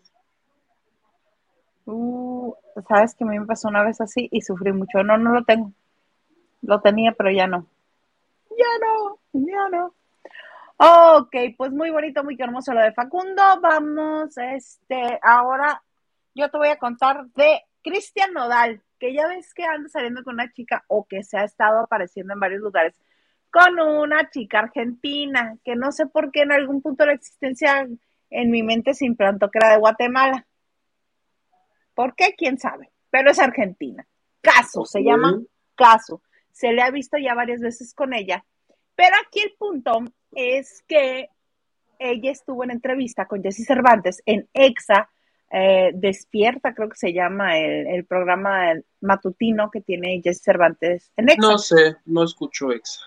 [1.86, 2.54] Uh,
[2.88, 5.04] Sabes que a mí me pasó una vez así y sufrí mucho.
[5.04, 5.72] No, no lo tengo.
[6.62, 7.66] Lo tenía, pero ya no.
[8.58, 9.94] Ya no, ya no.
[10.80, 13.42] Ok, pues muy bonito, muy hermoso lo de Facundo.
[13.62, 15.82] Vamos, este, ahora
[16.36, 20.36] yo te voy a contar de Cristian Nodal, que ya ves que anda saliendo con
[20.36, 22.96] una chica o que se ha estado apareciendo en varios lugares
[23.52, 27.88] con una chica argentina, que no sé por qué en algún punto de la existencia
[28.30, 30.46] en mi mente se implantó que era de Guatemala.
[31.96, 32.36] ¿Por qué?
[32.38, 32.92] ¿Quién sabe?
[33.10, 34.06] Pero es argentina.
[34.42, 35.40] Caso, se llama
[35.76, 36.22] Caso.
[36.58, 38.44] Se le ha visto ya varias veces con ella.
[38.96, 40.00] Pero aquí el punto
[40.32, 41.30] es que
[42.00, 45.08] ella estuvo en entrevista con Jesse Cervantes en EXA,
[45.52, 51.30] eh, Despierta, creo que se llama el, el, programa matutino que tiene Jesse Cervantes en
[51.30, 51.48] EXA.
[51.48, 53.02] No sé, no escucho EXA.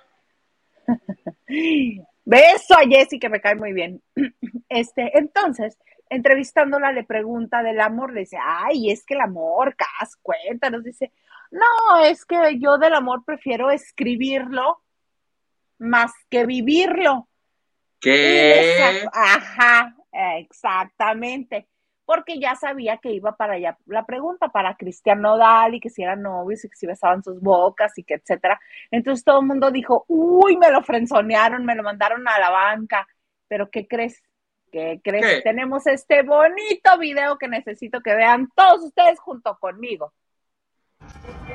[2.24, 4.00] Beso a Jessie que me cae muy bien.
[4.68, 5.76] Este, entonces,
[6.08, 11.10] entrevistándola le pregunta del amor, le dice, ay, es que el amor, Cas, cuéntanos, dice,
[11.50, 14.82] no, es que yo del amor prefiero escribirlo
[15.78, 17.28] más que vivirlo.
[18.00, 19.06] ¿Qué?
[19.12, 21.68] Ajá, exactamente
[22.10, 26.02] porque ya sabía que iba para allá la pregunta para Cristian Nodal y que si
[26.02, 28.60] eran novios y que si besaban sus bocas y que etcétera.
[28.90, 33.06] Entonces todo el mundo dijo, uy, me lo frenzonearon, me lo mandaron a la banca.
[33.46, 34.20] Pero ¿qué crees?
[34.72, 35.44] ¿Qué crees?
[35.44, 40.12] Tenemos este bonito video que necesito que vean todos ustedes junto conmigo.
[41.00, 41.49] Thank you.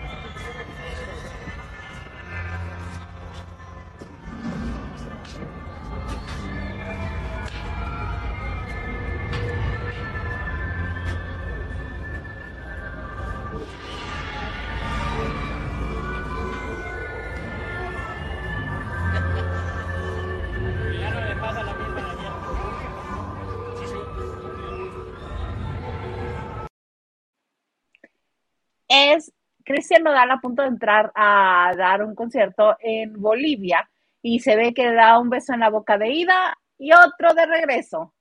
[28.95, 29.31] Es
[29.63, 33.89] Cristian Nodal a punto de entrar a dar un concierto en Bolivia
[34.21, 37.45] y se ve que da un beso en la boca de ida y otro de
[37.45, 38.13] regreso.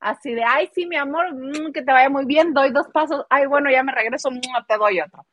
[0.00, 3.24] Así de, ay, sí, mi amor, mm, que te vaya muy bien, doy dos pasos,
[3.30, 5.24] ay, bueno, ya me regreso, no mm, te doy otro.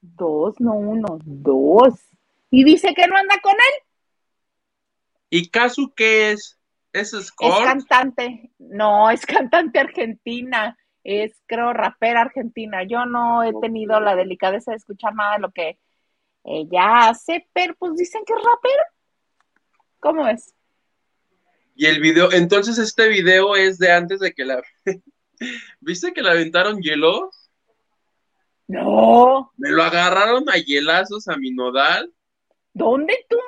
[0.00, 1.94] Dos, no uno, dos.
[2.50, 3.84] Y dice que no anda con él.
[5.30, 6.58] ¿Y Casu qué es?
[6.92, 7.32] ¿Es Es
[7.64, 12.84] cantante, no, es cantante argentina es, creo, rapera argentina.
[12.84, 15.78] Yo no he tenido la delicadeza de escuchar nada de lo que
[16.44, 18.84] ella hace, pero pues dicen que es rapera.
[20.00, 20.54] ¿Cómo es?
[21.74, 24.62] Y el video, entonces este video es de antes de que la...
[25.80, 27.50] ¿Viste que la aventaron hielos?
[28.66, 29.52] No.
[29.56, 32.12] Me lo agarraron a hielazos a mi nodal.
[32.72, 33.38] ¿Dónde tú?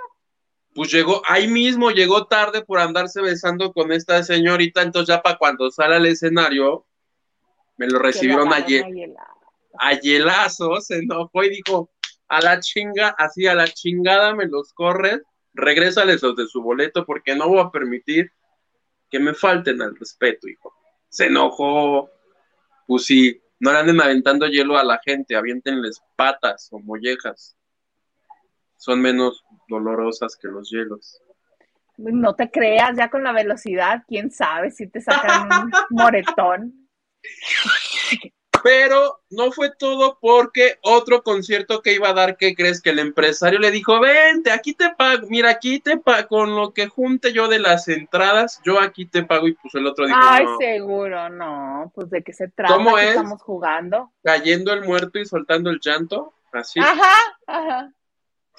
[0.75, 5.37] Pues llegó, ahí mismo llegó tarde por andarse besando con esta señorita, entonces ya para
[5.37, 6.87] cuando sale al escenario,
[7.81, 8.85] Me lo recibieron ayer.
[9.79, 11.91] A hielazo, se enojó y dijo,
[12.29, 15.23] a la chinga, así a la chingada me los corres,
[15.55, 18.33] regrésales los de su boleto porque no voy a permitir
[19.09, 20.75] que me falten al respeto, hijo.
[21.09, 22.11] Se enojó,
[22.87, 27.57] pues sí, no le anden aventando hielo a la gente, aviéntenles patas o mollejas.
[28.77, 31.23] Son menos dolorosas que los hielos.
[31.97, 36.80] No te creas, ya con la velocidad, quién sabe si te sacan un moretón.
[38.63, 42.83] Pero no fue todo porque otro concierto que iba a dar, ¿qué crees?
[42.83, 46.75] Que el empresario le dijo, vente, aquí te pago, mira, aquí te pago, con lo
[46.75, 50.19] que junte yo de las entradas, yo aquí te pago y pues el otro dijo,
[50.21, 53.11] Ay, seguro, no, pues de qué se trata, ¿Cómo es?
[53.11, 54.13] estamos jugando.
[54.23, 56.81] Cayendo el muerto y soltando el llanto, así.
[56.81, 57.17] Ajá,
[57.47, 57.93] ajá.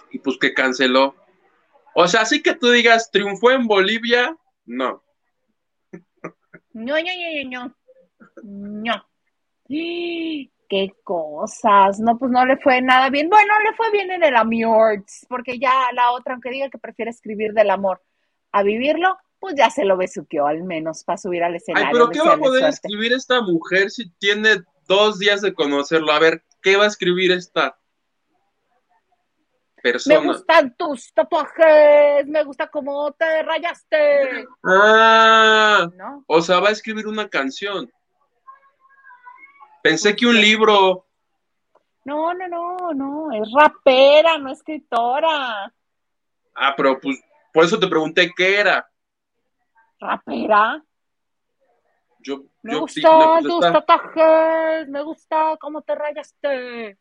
[0.09, 1.16] Y pues que canceló.
[1.93, 4.36] O sea, así que tú digas, triunfó en Bolivia,
[4.66, 5.03] no.
[6.74, 7.76] No, no, no, no,
[8.43, 8.95] no.
[8.95, 9.05] No.
[10.71, 11.99] Qué cosas.
[11.99, 13.29] No, pues no le fue nada bien.
[13.29, 17.11] Bueno, le fue bien en el Awards, porque ya la otra, aunque diga que prefiere
[17.11, 18.01] escribir del amor
[18.53, 21.87] a vivirlo, pues ya se lo besuqueó al menos para subir al escenario.
[21.87, 26.11] Ay, pero ¿qué va a poder escribir esta mujer si tiene dos días de conocerlo?
[26.13, 27.77] A ver, ¿qué va a escribir esta
[29.83, 30.21] persona?
[30.21, 34.45] Me gustan tus tatuajes, me gusta cómo te rayaste.
[34.63, 35.89] Ah,
[36.27, 37.91] o sea, va a escribir una canción.
[39.82, 41.05] Pensé que un libro.
[42.05, 45.73] No, no, no, no, es rapera, no escritora.
[46.55, 47.19] Ah, pero pues
[47.53, 48.89] por eso te pregunté qué era.
[49.99, 50.84] ¿Rapera?
[52.19, 56.97] Yo, me gusta tus tatuajes, me gusta cómo te rayaste.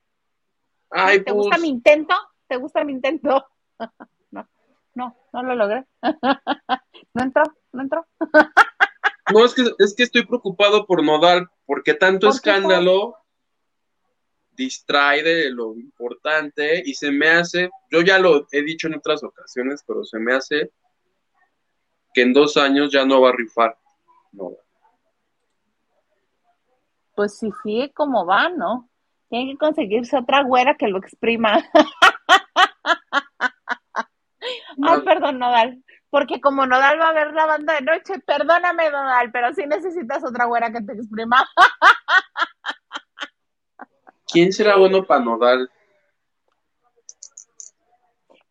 [0.90, 1.62] Ay, ¿Te gusta pues.
[1.62, 2.14] mi intento?
[2.46, 3.46] ¿Te gusta mi intento?
[4.30, 4.48] no,
[4.94, 5.86] no, no lo logré.
[7.14, 8.06] no entró, no entró.
[9.32, 13.16] No, es que, es que estoy preocupado por Nodal, porque tanto escándalo
[14.56, 19.22] distrae de lo importante y se me hace, yo ya lo he dicho en otras
[19.22, 20.72] ocasiones, pero se me hace
[22.12, 23.78] que en dos años ya no va a rifar
[24.32, 24.58] Nodal.
[27.14, 28.90] Pues si sigue como va, ¿no?
[29.28, 31.54] Tiene que conseguirse otra güera que lo exprima.
[34.42, 34.48] Ay,
[34.82, 35.02] ah.
[35.04, 35.84] perdón, Nodal.
[36.10, 40.24] Porque como Nodal va a ver la banda de noche, perdóname, Nodal, pero sí necesitas
[40.24, 41.48] otra güera que te exprima.
[44.26, 45.70] ¿Quién será bueno para Nodal?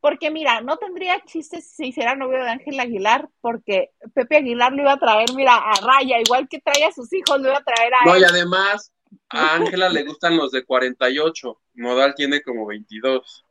[0.01, 4.71] Porque mira, no tendría chiste si se hiciera novio de Ángel Aguilar, porque Pepe Aguilar
[4.71, 7.57] lo iba a traer, mira, a Raya, igual que trae a sus hijos, lo iba
[7.57, 8.93] a traer a No, y además,
[9.29, 13.45] a Ángela le gustan los de 48, Nodal tiene como 22.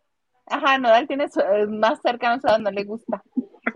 [0.47, 3.23] Ajá, Nodal tiene eh, más cercanos a donde le gusta.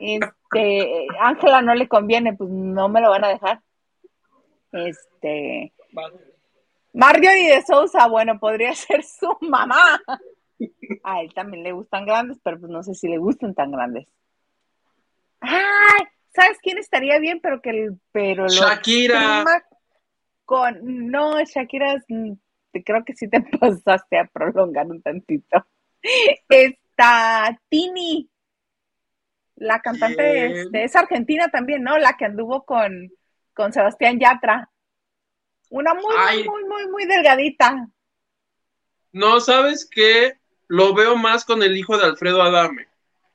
[0.05, 3.61] Este, Ángela no le conviene, pues no me lo van a dejar.
[4.73, 5.73] Este.
[6.93, 10.03] Marjorie de Sousa, bueno, podría ser su mamá.
[11.05, 14.09] A él también le gustan grandes, pero pues no sé si le gustan tan grandes.
[15.41, 16.07] ¡Ay!
[16.35, 17.41] ¿Sabes quién estaría bien?
[17.41, 18.01] Pero que el.
[18.11, 19.45] Pero Shakira.
[20.45, 20.81] Con.
[20.83, 22.03] No, Shakira,
[22.85, 25.65] creo que sí te pasaste a prolongar un tantito.
[26.49, 28.32] Está Tini
[29.63, 31.97] la cantante este, es argentina también, ¿no?
[31.99, 33.11] La que anduvo con,
[33.55, 34.69] con Sebastián Yatra.
[35.71, 37.89] Una muy, muy, muy, muy delgadita.
[39.13, 40.39] No, ¿sabes qué?
[40.67, 42.89] Lo veo más con el hijo de Alfredo Adame.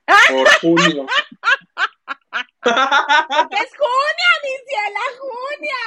[0.06, 1.06] Por junio.
[2.64, 5.84] es Junia, la Junia.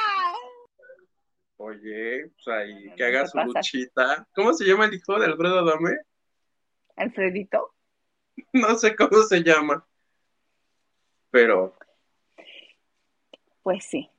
[1.57, 4.27] Oye, pues ahí, que haga su luchita.
[4.33, 5.97] ¿Cómo se llama el hijo de Alfredo Adame?
[6.95, 7.75] Alfredito.
[8.53, 9.85] No sé cómo se llama
[11.31, 11.73] pero...
[13.63, 14.09] Pues sí,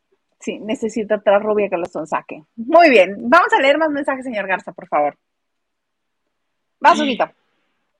[0.40, 2.44] sí, necesito otra rubia que los saque.
[2.56, 5.18] Muy bien, vamos a leer más mensajes, señor Garza, por favor.
[6.80, 6.98] Vas,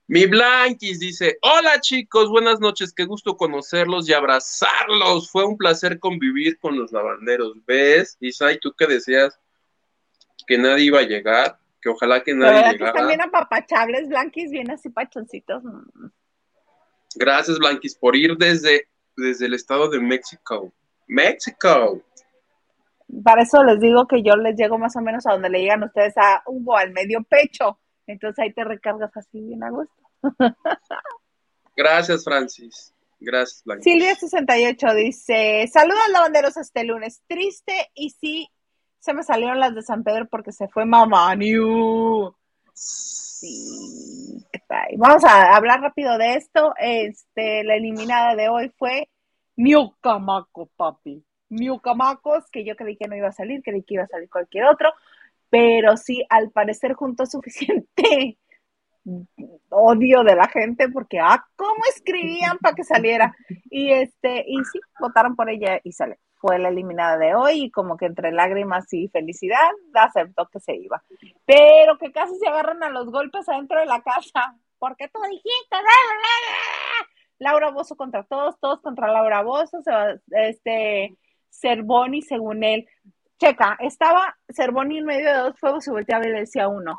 [0.08, 5.30] Mi Blanquis dice, hola chicos, buenas noches, qué gusto conocerlos y abrazarlos.
[5.30, 7.54] Fue un placer convivir con los lavanderos.
[7.64, 9.38] ¿Ves, Isai, tú que decías
[10.46, 11.58] que nadie iba a llegar?
[11.80, 12.92] Que ojalá que nadie llegara.
[12.92, 15.62] Que bien apapachables, Blanquis, bien así pachoncitos.
[17.14, 20.72] Gracias, Blanquis, por ir desde desde el estado de México.
[21.06, 22.02] México.
[23.22, 25.82] Para eso les digo que yo les llego más o menos a donde le llegan
[25.82, 27.78] ustedes a Hugo, al medio pecho.
[28.06, 29.94] Entonces ahí te recargas así bien a gusto.
[31.76, 32.94] Gracias, Francis.
[33.20, 37.22] Gracias, Silvia68 dice: Saludos lavanderos este lunes.
[37.28, 38.48] Triste y sí,
[38.98, 42.34] se me salieron las de San Pedro porque se fue Mamá New.
[42.74, 44.44] Sí,
[44.96, 46.74] vamos a hablar rápido de esto.
[46.78, 49.08] Este, la eliminada de hoy fue
[50.00, 51.24] Camaco, papi.
[51.48, 54.64] Miucamacos, que yo creí que no iba a salir, creí que iba a salir cualquier
[54.64, 54.88] otro,
[55.50, 58.38] pero sí, al parecer juntó suficiente
[59.68, 63.34] odio de la gente porque, ah, ¿cómo escribían para que saliera?
[63.70, 66.18] Y este, y sí, votaron por ella y sale.
[66.42, 70.74] Fue la eliminada de hoy y como que entre lágrimas y felicidad aceptó que se
[70.74, 71.02] iba.
[71.46, 74.56] Pero que casi se agarran a los golpes adentro de la casa.
[74.78, 75.76] porque tú dijiste?
[77.38, 79.78] Laura Bozo contra todos, todos contra Laura Bozo,
[80.30, 81.16] este,
[81.48, 82.86] Cervoni según él.
[83.38, 86.98] Checa, estaba Cervoni en medio de dos fuegos y volteaba y le decía uno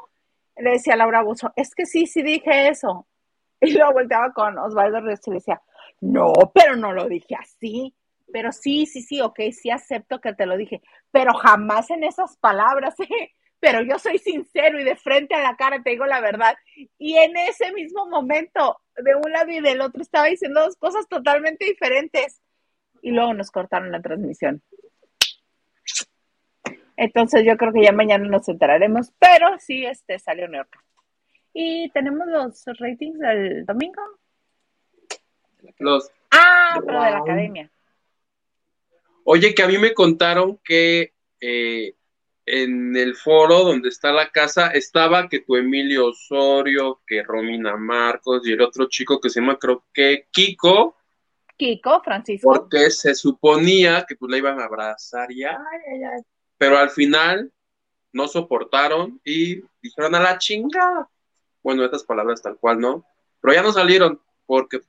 [0.58, 3.08] le decía Laura Buzo, es que sí, sí dije eso.
[3.66, 5.62] Y luego volteaba con Osvaldo Ríos y le decía,
[6.02, 7.96] no, pero no lo dije así.
[8.34, 10.82] Pero sí, sí, sí, ok, sí acepto que te lo dije,
[11.12, 13.32] pero jamás en esas palabras, ¿eh?
[13.60, 16.56] Pero yo soy sincero y de frente a la cara te digo la verdad.
[16.98, 21.08] Y en ese mismo momento, de un lado y del otro, estaba diciendo dos cosas
[21.08, 22.42] totalmente diferentes.
[23.02, 24.62] Y luego nos cortaron la transmisión.
[26.98, 30.84] Entonces yo creo que ya mañana nos enteraremos, pero sí este salió New York.
[31.54, 34.02] Y tenemos los ratings del domingo.
[35.78, 36.12] Los.
[36.32, 37.70] Ah, pero de la academia.
[39.26, 41.95] Oye, que a mí me contaron que eh,
[42.45, 48.45] en el foro donde está la casa estaba que tu Emilio Osorio, que Romina Marcos
[48.45, 50.97] y el otro chico que se llama, creo que Kiko.
[51.57, 52.49] Kiko, Francisco.
[52.53, 55.55] Porque se suponía que pues la iban a abrazar y ay,
[55.91, 56.21] ay, ay
[56.63, 57.51] pero al final
[58.13, 61.09] no soportaron y dijeron a la chingada.
[61.61, 63.05] Bueno, estas palabras tal cual, ¿no?
[63.41, 64.80] Pero ya no salieron porque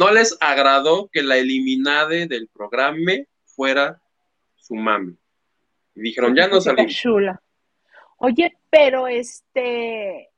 [0.00, 3.12] no les agradó que la eliminade del programa
[3.44, 4.00] fuera
[4.56, 5.14] su mami.
[5.94, 6.94] Y dijeron, ya no salimos.
[6.94, 7.42] Chula.
[8.16, 10.30] Oye, pero este,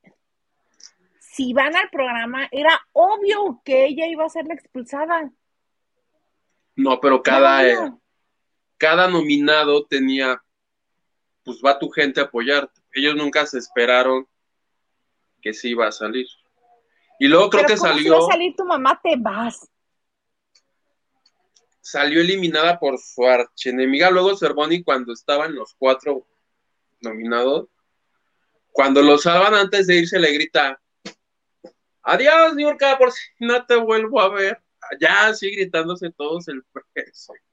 [1.20, 5.30] si van al programa, era obvio que ella iba a ser la expulsada.
[6.74, 7.96] No, pero cada,
[8.78, 10.42] cada nominado tenía,
[11.44, 12.80] pues va tu gente a apoyarte.
[12.94, 14.26] Ellos nunca se esperaron
[15.40, 16.26] que sí iba a salir.
[17.22, 18.02] Y luego creo que salió.
[18.02, 19.70] Si va a salir tu mamá, te vas.
[21.80, 24.10] Salió eliminada por su archenemiga.
[24.10, 26.26] Luego Cervoni, cuando estaban los cuatro
[27.00, 27.68] nominados,
[28.72, 30.82] cuando lo salvan antes de irse, le grita:
[32.02, 34.60] Adiós, Niurka, por si no te vuelvo a ver.
[35.00, 36.64] Ya, así gritándose todos el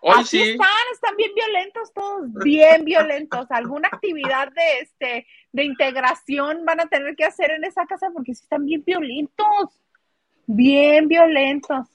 [0.00, 0.18] preso.
[0.18, 3.50] Así están, están bien violentos todos, bien violentos.
[3.50, 8.34] Alguna actividad de este de integración van a tener que hacer en esa casa porque
[8.34, 9.80] sí están bien violentos,
[10.46, 11.86] bien violentos.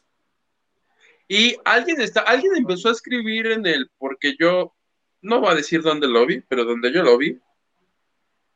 [1.27, 4.75] Y alguien está, alguien empezó a escribir en el, porque yo
[5.21, 7.39] no voy a decir dónde lo vi, pero donde yo lo vi,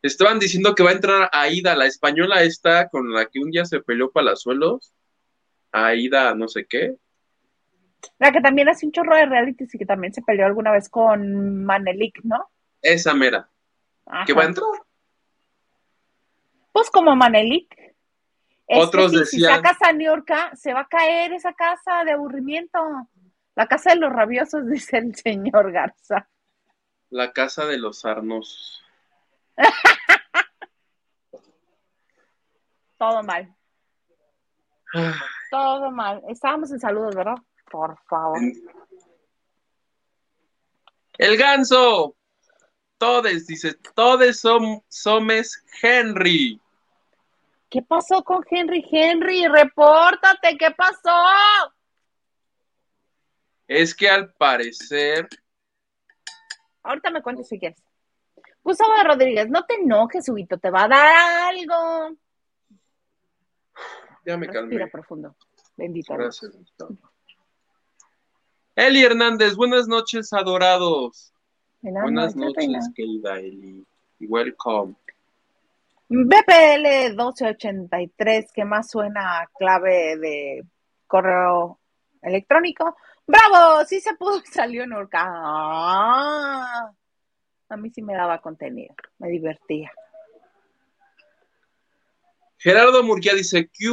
[0.04, 3.66] estaban diciendo que va a entrar Aida, la española esta con la que un día
[3.66, 4.94] se peleó Palazuelos,
[5.72, 6.96] Aida no sé qué,
[8.18, 10.90] la que también hace un chorro de realities y que también se peleó alguna vez
[10.90, 12.50] con Manelik, ¿no?
[12.82, 13.50] Esa mera.
[14.26, 14.68] ¿Qué va a entrar?
[16.72, 17.76] Pues como Manelik.
[18.68, 19.26] Otros decían.
[19.26, 22.80] Si sacas a Niorca, se va a caer esa casa de aburrimiento.
[23.56, 26.30] La casa de los rabiosos, dice el señor Garza.
[27.10, 28.84] La casa de los arnosos.
[32.98, 33.56] Todo mal.
[35.50, 36.22] Todo mal.
[36.28, 37.38] Estábamos en saludos, ¿verdad?
[37.70, 38.40] Por favor.
[41.18, 42.16] El ganso.
[42.98, 46.60] Todes, dice, todes son, somes Henry.
[47.70, 48.86] ¿Qué pasó con Henry?
[48.92, 51.16] Henry, repórtate, ¿qué pasó?
[53.68, 55.30] Es que al parecer.
[56.84, 57.82] Ahorita me cuentes si quieres.
[58.64, 62.18] Gustavo Rodríguez, no te enojes, Huguito, te va a dar algo.
[64.26, 65.36] Ya me Respira profundo.
[65.78, 66.14] Bendito.
[66.16, 66.52] Gracias,
[68.80, 71.34] Eli Hernández, buenas noches, adorados.
[71.82, 73.86] Buenas, noches, querida Eli.
[74.22, 74.96] Welcome.
[76.08, 80.64] BPL 1283, que más suena a clave de
[81.08, 81.78] correo
[82.22, 82.96] electrónico.
[83.28, 83.84] ¡Bravo!
[83.86, 85.26] Sí se pudo, salió en Orca.
[85.28, 86.90] Ah,
[87.68, 89.92] a mí sí me daba contenido, me divertía.
[92.58, 93.90] Gerardo Murguía dice, ¿qué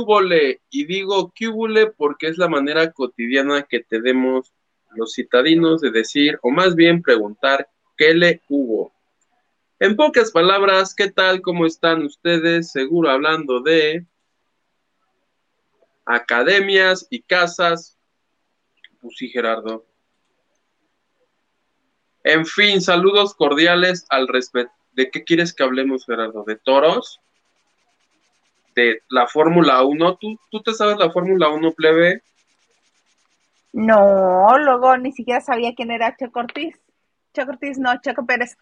[0.70, 1.51] Y digo, ¿qué
[1.97, 4.53] porque es la manera cotidiana que tenemos
[4.97, 8.93] los citadinos de decir, o más bien preguntar, ¿qué le hubo?
[9.79, 11.43] En pocas palabras, ¿qué tal?
[11.43, 12.73] ¿Cómo están ustedes?
[12.73, 14.07] Seguro hablando de
[16.07, 17.99] academias y casas.
[19.01, 19.85] Pues sí, Gerardo.
[22.25, 24.73] En fin, saludos cordiales al respecto.
[24.93, 26.43] ¿De qué quieres que hablemos, Gerardo?
[26.45, 27.21] ¿De toros?
[28.75, 30.17] ¿De la Fórmula 1?
[30.17, 32.23] ¿Tú, ¿Tú te sabes la Fórmula 1, plebe?
[33.77, 36.81] No, luego ni siquiera sabía quién era Checo Ortiz.
[37.35, 38.57] Checo Ortiz, no, Checo Pérez.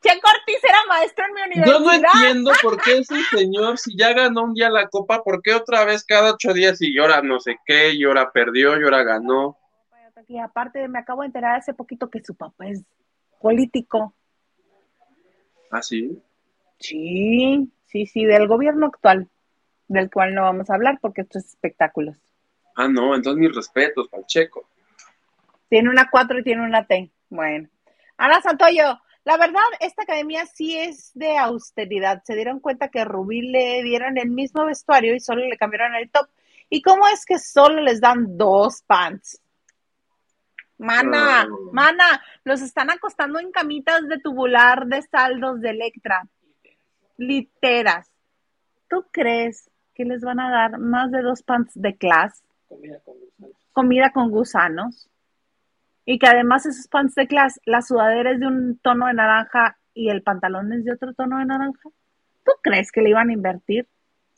[0.00, 1.78] Checo Ortiz era maestro en mi universidad.
[1.78, 5.42] Yo no entiendo por qué ese señor, si ya ganó un día la copa, ¿por
[5.42, 8.84] qué otra vez cada ocho días y llora no sé qué, y ahora perdió, y
[8.84, 9.58] ahora ganó?
[10.26, 12.82] Y aparte, me acabo de enterar hace poquito que su papá es
[13.42, 14.14] político.
[15.70, 16.18] ¿Ah, sí?
[16.78, 19.28] Sí, sí, sí, del gobierno actual,
[19.86, 22.16] del cual no vamos a hablar porque esto es espectáculos.
[22.80, 24.68] Ah, no, entonces mis respetos, Pacheco.
[25.68, 27.10] Tiene una 4 y tiene una T.
[27.28, 27.68] Bueno.
[28.16, 32.22] Ana Santoyo, la verdad, esta academia sí es de austeridad.
[32.24, 36.08] Se dieron cuenta que Rubí le dieron el mismo vestuario y solo le cambiaron el
[36.08, 36.28] top.
[36.70, 39.42] ¿Y cómo es que solo les dan dos pants?
[40.78, 41.72] Mana, Oh.
[41.72, 46.28] mana, los están acostando en camitas de tubular de saldos de Electra.
[47.16, 48.08] Literas.
[48.88, 52.44] ¿Tú crees que les van a dar más de dos pants de clase?
[53.72, 55.08] Comida con gusanos.
[56.04, 59.78] Y que además esos pants de clase, la sudadera es de un tono de naranja
[59.92, 61.90] y el pantalón es de otro tono de naranja.
[62.44, 63.86] ¿Tú crees que le iban a invertir?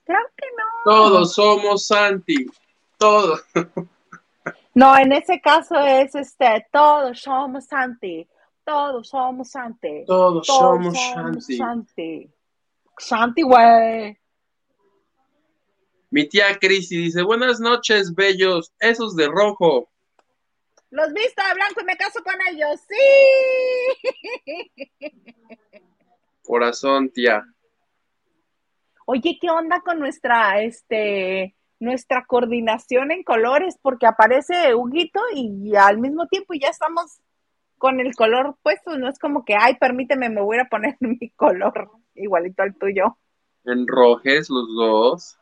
[0.04, 0.64] Claro que no.
[0.84, 2.46] Todos somos Santi,
[2.98, 3.44] todos.
[4.74, 8.26] No, en ese caso es este, todos somos Santi,
[8.64, 11.56] todos somos Santi, Todos todos somos somos Santi.
[11.56, 12.30] Santi.
[12.96, 14.19] Santi, güey.
[16.10, 19.88] Mi tía Cristi dice, buenas noches, bellos, esos de rojo.
[20.90, 22.96] Los visto de blanco y me caso con ellos, sí.
[26.42, 27.44] Corazón, tía.
[29.06, 33.78] Oye, ¿qué onda con nuestra, este, nuestra coordinación en colores?
[33.80, 37.20] Porque aparece Huguito y al mismo tiempo ya estamos
[37.78, 38.98] con el color puesto.
[38.98, 43.16] No es como que, ay, permíteme, me voy a poner mi color igualito al tuyo.
[43.64, 45.39] En rojes los dos.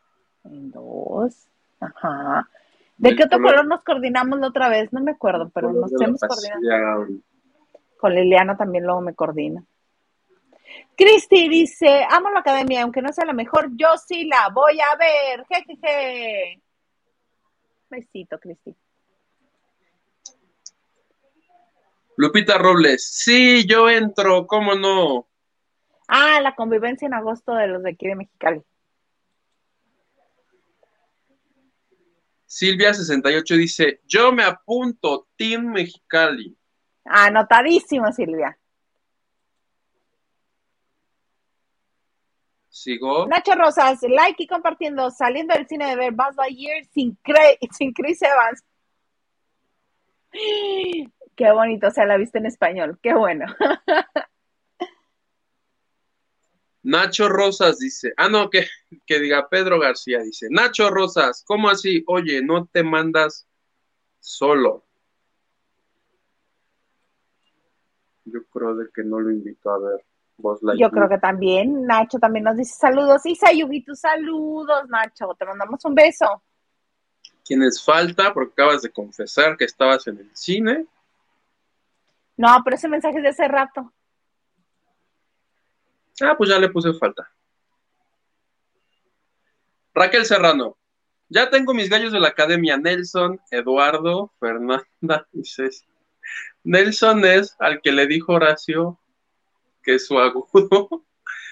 [0.51, 1.47] En dos.
[1.81, 2.49] Ajá.
[2.97, 4.93] ¿De El qué otro color- color nos coordinamos la otra vez?
[4.93, 7.07] No me acuerdo, pero nos hemos coordinado.
[7.99, 9.63] Con Liliana también luego me coordina.
[10.97, 14.97] Cristi dice, amo la academia, aunque no sea la mejor, yo sí la voy a
[14.97, 15.47] ver.
[15.47, 16.61] Jejeje.
[17.91, 18.75] Besito, Cristi.
[22.17, 25.27] Lupita Robles, sí, yo entro, ¿cómo no?
[26.09, 28.63] Ah, la convivencia en agosto de los de aquí de Mexicali.
[32.49, 36.57] Silvia68 dice, yo me apunto, Team Mexicali.
[37.05, 38.59] Anotadísimo, Silvia.
[42.69, 43.27] ¿Sigo?
[43.27, 47.93] Nacho Rosas, like y compartiendo, saliendo del cine de ver Buzz Lightyear sin, Cre- sin
[47.93, 48.65] Chris Evans.
[51.37, 53.47] Qué bonito, o sea, la viste en español, qué bueno.
[56.89, 58.67] Nacho Rosas dice, ah, no, que,
[59.05, 62.03] que diga Pedro García, dice, Nacho Rosas, ¿cómo así?
[62.07, 63.47] Oye, no te mandas
[64.21, 64.87] solo.
[68.25, 70.03] Yo creo de que no lo invito a ver.
[70.39, 70.91] Buzz Yo Lightyear.
[70.91, 73.21] creo que también, Nacho también nos dice saludos.
[73.25, 75.35] Yugi, tus saludos, Nacho.
[75.39, 76.43] Te mandamos un beso.
[77.45, 78.33] ¿Quiénes falta?
[78.33, 80.87] Porque acabas de confesar que estabas en el cine.
[82.39, 83.93] No, pero ese mensaje es de hace rato.
[86.21, 87.31] Ah, pues ya le puse falta.
[89.95, 90.77] Raquel Serrano.
[91.29, 92.77] Ya tengo mis gallos de la academia.
[92.77, 95.85] Nelson, Eduardo, Fernanda y Ceci.
[96.65, 98.99] Nelson es al que le dijo Horacio
[99.83, 100.49] que su agudo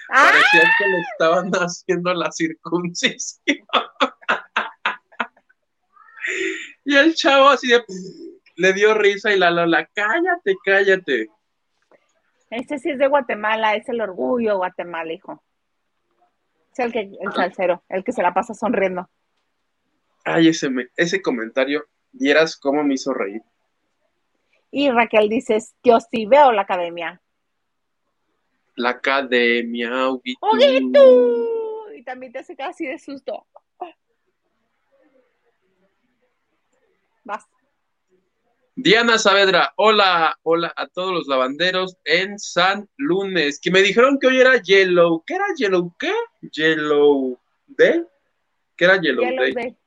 [0.07, 3.41] parecía que le estaban haciendo la circuncisión.
[6.85, 7.83] y el chavo así de
[8.57, 11.29] le dio risa y la Lola, cállate, cállate.
[12.49, 15.43] Este sí es de Guatemala, es el orgullo Guatemala, hijo.
[16.71, 19.09] Es el, que, el salsero, el que se la pasa sonriendo.
[20.23, 23.41] Ay, ese, me- ese comentario, vieras cómo me hizo reír.
[24.71, 27.21] Y Raquel dice, yo sí veo la academia.
[28.75, 29.89] La academia.
[30.11, 31.93] ¡Huguito!
[31.95, 33.47] Y también te hace casi de susto.
[37.23, 37.45] Vas.
[38.79, 44.27] Diana Saavedra, hola, hola a todos los lavanderos en San Lunes, que me dijeron que
[44.27, 45.23] hoy era Yellow.
[45.25, 46.13] ¿Qué era Yellow qué?
[46.51, 48.05] Yellow Day.
[48.75, 49.53] ¿Qué era Yellow, Yellow Day?
[49.55, 49.77] Day.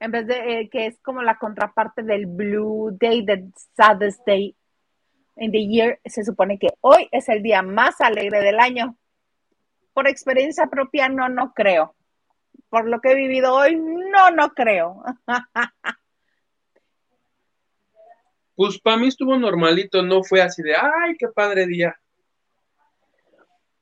[0.00, 3.44] En vez de eh, que es como la contraparte del Blue Day, the
[3.76, 4.56] saddest day
[5.36, 8.96] in the year, se supone que hoy es el día más alegre del año.
[9.94, 11.94] Por experiencia propia, no, no creo.
[12.70, 15.04] Por lo que he vivido hoy, no, no creo.
[18.56, 21.94] Pues para mí estuvo normalito, no fue así de, ay, qué padre día.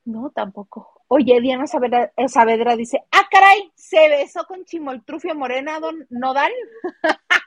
[0.03, 1.01] No, tampoco.
[1.07, 6.51] Oye, Diana Saavedra, eh, Saavedra dice, ah, caray, se besó con Chimoltrufio Morena, don Nodal.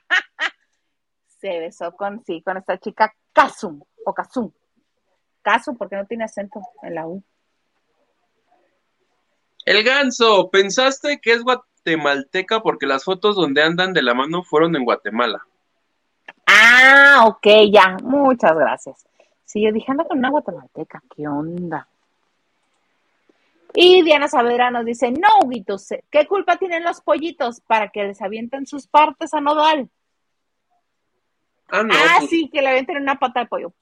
[1.41, 4.51] Se besó con, sí, con esta chica Kazum, o Kazum.
[5.41, 7.23] Kazum, porque no tiene acento en la U.
[9.65, 14.75] El ganso, ¿pensaste que es guatemalteca porque las fotos donde andan de la mano fueron
[14.75, 15.47] en Guatemala?
[16.81, 17.97] Ah, ok, ya.
[18.03, 19.05] Muchas gracias.
[19.45, 21.89] Sí, yo dije, anda con una guatemalteca, ¿qué onda?
[23.75, 28.23] Y Diana Saavedra nos dice, no, Huguitos, ¿qué culpa tienen los pollitos para que les
[28.23, 29.91] avienten sus partes a Nodal?
[31.69, 33.73] Ah, no, ah, pues, sí, que le avienten una pata de pollo.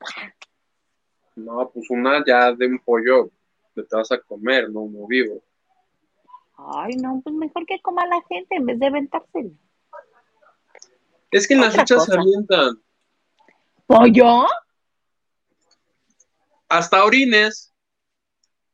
[1.37, 3.31] no, pues una ya de un pollo
[3.75, 5.43] que te vas a comer, no uno vivo.
[6.57, 9.51] Ay, no, pues mejor que coma la gente en vez de aventárselo.
[11.31, 12.86] Es que en las luchas se avientan.
[13.87, 14.47] ¿Pollo?
[16.69, 17.73] Hasta orines.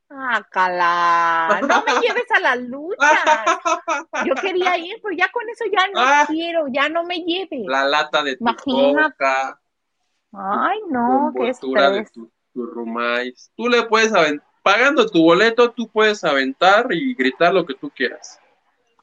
[0.09, 1.61] Ah, cala.
[1.63, 3.59] No me lleves a las luchas.
[4.27, 6.25] Yo quería ir, pero ya con eso ya no Ah.
[6.29, 7.65] quiero, ya no me lleves.
[7.67, 9.13] La lata de tu Imagínate.
[9.17, 9.59] coca,
[10.35, 12.13] Ay, no, qué envoltura de estrés.
[12.13, 13.51] tu, tu rumais.
[13.55, 17.91] Tú le puedes aventar, pagando tu boleto, tú puedes aventar y gritar lo que tú
[17.91, 18.39] quieras.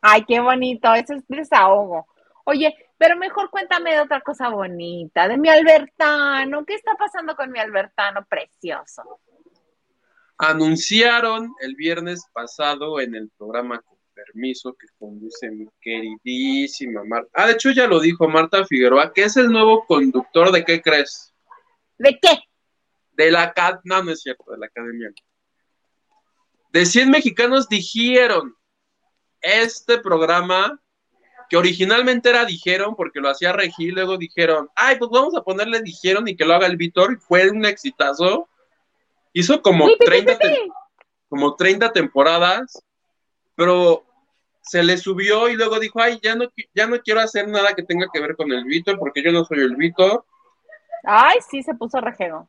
[0.02, 2.08] Ay, qué bonito, ese es desahogo.
[2.46, 6.66] Oye, pero mejor cuéntame de otra cosa bonita, de mi Albertano.
[6.66, 9.22] ¿Qué está pasando con mi Albertano precioso?
[10.38, 17.30] Anunciaron el viernes pasado en el programa Con Permiso que conduce mi queridísima Marta.
[17.34, 20.82] Ah, de hecho ya lo dijo Marta Figueroa, que es el nuevo conductor de ¿qué
[20.82, 21.34] crees?
[21.98, 22.38] ¿De qué?
[23.14, 25.10] De la academia, no, no es cierto, de la academia.
[26.74, 28.58] De 100 mexicanos dijeron
[29.40, 30.82] este programa
[31.50, 35.82] que originalmente era dijeron porque lo hacía Regil, luego dijeron, ay, pues vamos a ponerle
[35.82, 38.48] dijeron y que lo haga el Víctor, y fue un exitazo.
[39.34, 40.72] Hizo como Uy, pi, pi, 30, pi, tem- pi.
[41.28, 42.84] como 30 temporadas,
[43.56, 44.06] pero
[44.62, 46.46] se le subió y luego dijo, ay, ya no,
[46.76, 49.44] ya no quiero hacer nada que tenga que ver con el Víctor porque yo no
[49.44, 50.26] soy el Víctor.
[51.04, 52.48] Ay, sí, se puso rejego.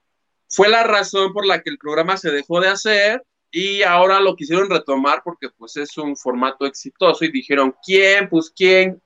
[0.48, 4.36] fue la razón por la que el programa se dejó de hacer y ahora lo
[4.36, 8.28] quisieron retomar porque pues es un formato exitoso y dijeron, ¿quién?
[8.28, 9.03] Pues quién,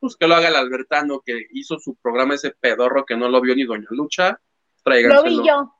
[0.00, 3.40] pues que lo haga el Albertano que hizo su programa ese pedorro que no lo
[3.40, 4.38] vio ni Doña Lucha, Lo
[4.84, 5.42] tráiganselo.
[5.42, 5.74] vi yo.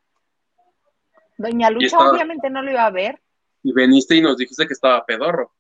[1.39, 3.21] Doña Lucha estaba- obviamente no lo iba a ver.
[3.63, 5.53] Y veniste y nos dijiste que estaba pedorro.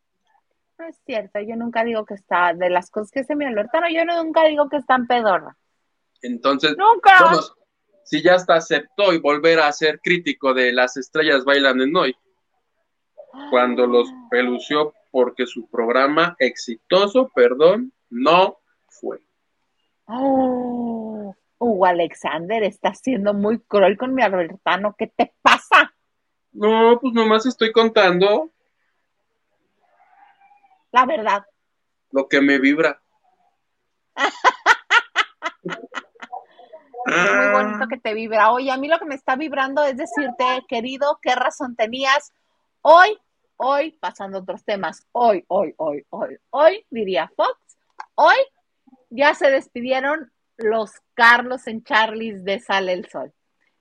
[0.78, 3.86] No es cierto, yo nunca digo que está, de las cosas que se me Albertano,
[3.90, 5.56] yo nunca digo que están pedorra.
[6.22, 7.12] Entonces, Nunca.
[7.20, 7.40] bueno,
[8.04, 12.16] si ya hasta aceptó y volver a ser crítico de las estrellas bailan en hoy,
[13.50, 18.58] cuando los pelució porque su programa exitoso, perdón, no
[18.88, 19.20] fue.
[20.06, 24.94] Oh, Hugo Alexander está siendo muy cruel con mi Albertano.
[24.96, 25.94] ¿Qué te pasa?
[26.52, 28.50] No, pues nomás estoy contando
[30.92, 31.44] La verdad.
[32.10, 33.00] lo que me vibra.
[37.06, 38.52] Muy bonito que te vibra.
[38.52, 42.32] Oye, a mí lo que me está vibrando es decirte, querido, qué razón tenías
[42.82, 43.18] hoy,
[43.56, 47.58] hoy, pasando a otros temas, hoy, hoy, hoy, hoy, hoy, diría Fox,
[48.14, 48.36] hoy
[49.10, 53.32] ya se despidieron los Carlos en Charlies de Sale el Sol.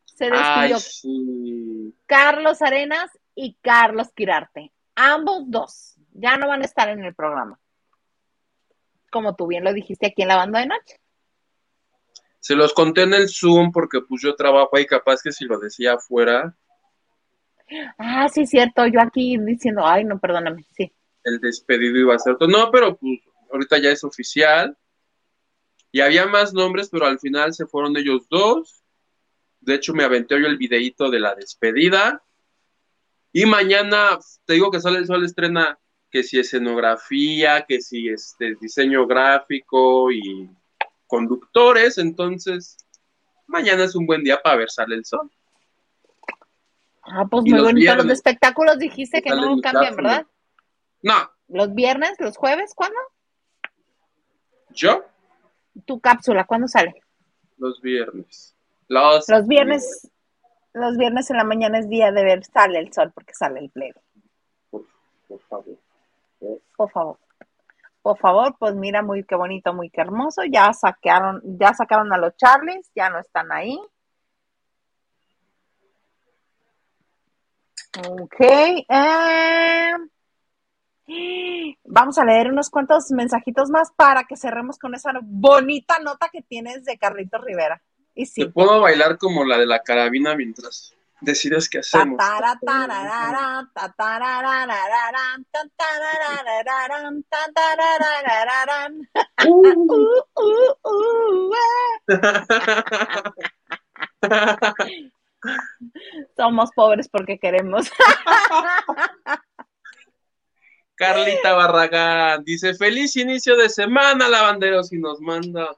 [0.05, 1.95] Se Ay, despidió sí.
[2.05, 4.71] Carlos Arenas y Carlos Quirarte.
[4.95, 7.59] Ambos dos ya no van a estar en el programa.
[9.11, 10.99] Como tú bien lo dijiste aquí en la banda de noche.
[12.39, 15.59] Se los conté en el Zoom porque pues yo trabajo ahí, capaz que si lo
[15.59, 16.55] decía afuera,
[17.97, 18.85] Ah, sí, cierto.
[18.87, 20.65] Yo aquí diciendo, ay, no, perdóname.
[20.75, 20.91] Sí.
[21.23, 22.47] el despedido iba a ser otro.
[22.47, 23.19] No, pero pues
[23.51, 24.77] ahorita ya es oficial.
[25.91, 28.83] Y había más nombres, pero al final se fueron ellos dos.
[29.59, 32.23] De hecho, me aventé yo el videíto de la despedida.
[33.33, 38.55] Y mañana, te digo que sale el sol estrena que si escenografía, que si este
[38.61, 40.49] diseño gráfico y
[41.05, 41.97] conductores.
[41.97, 42.77] Entonces,
[43.45, 45.29] mañana es un buen día para ver sale el sol.
[47.09, 47.95] Ah, pues muy bonito.
[47.95, 49.95] Los de espectáculos dijiste que no cambian.
[49.95, 50.25] ¿verdad?
[51.01, 51.13] No,
[51.47, 52.97] Los viernes, los jueves, ¿cuándo?
[54.71, 55.03] yo
[55.85, 57.01] Tu cápsula, ¿cuándo sale?
[57.57, 58.55] los viernes.
[58.87, 60.11] Los, Los viernes,
[60.73, 63.69] los viernes en la mañana es día de ver sale el sol porque sale el
[63.71, 63.99] plebe.
[64.69, 64.85] Por,
[65.27, 65.75] por favor.
[66.75, 67.17] Por favor.
[68.03, 70.43] Por favor, pues mira, muy qué bonito, muy qué hermoso.
[70.45, 73.77] Ya sacaron, ya sacaron a los Charlies, ya no están ahí.
[78.05, 78.35] Ok.
[78.39, 79.91] eh,
[81.85, 86.41] Vamos a leer unos cuantos mensajitos más para que cerremos con esa bonita nota que
[86.41, 87.81] tienes de Carlitos Rivera.
[88.13, 90.93] Y Te sí, puedo bailar como la de la carabina mientras.
[91.21, 92.17] decides qué hacemos.
[106.35, 107.89] Somos pobres porque queremos.
[110.95, 115.75] Carlita Barragán dice: Feliz inicio de semana, lavanderos, y nos manda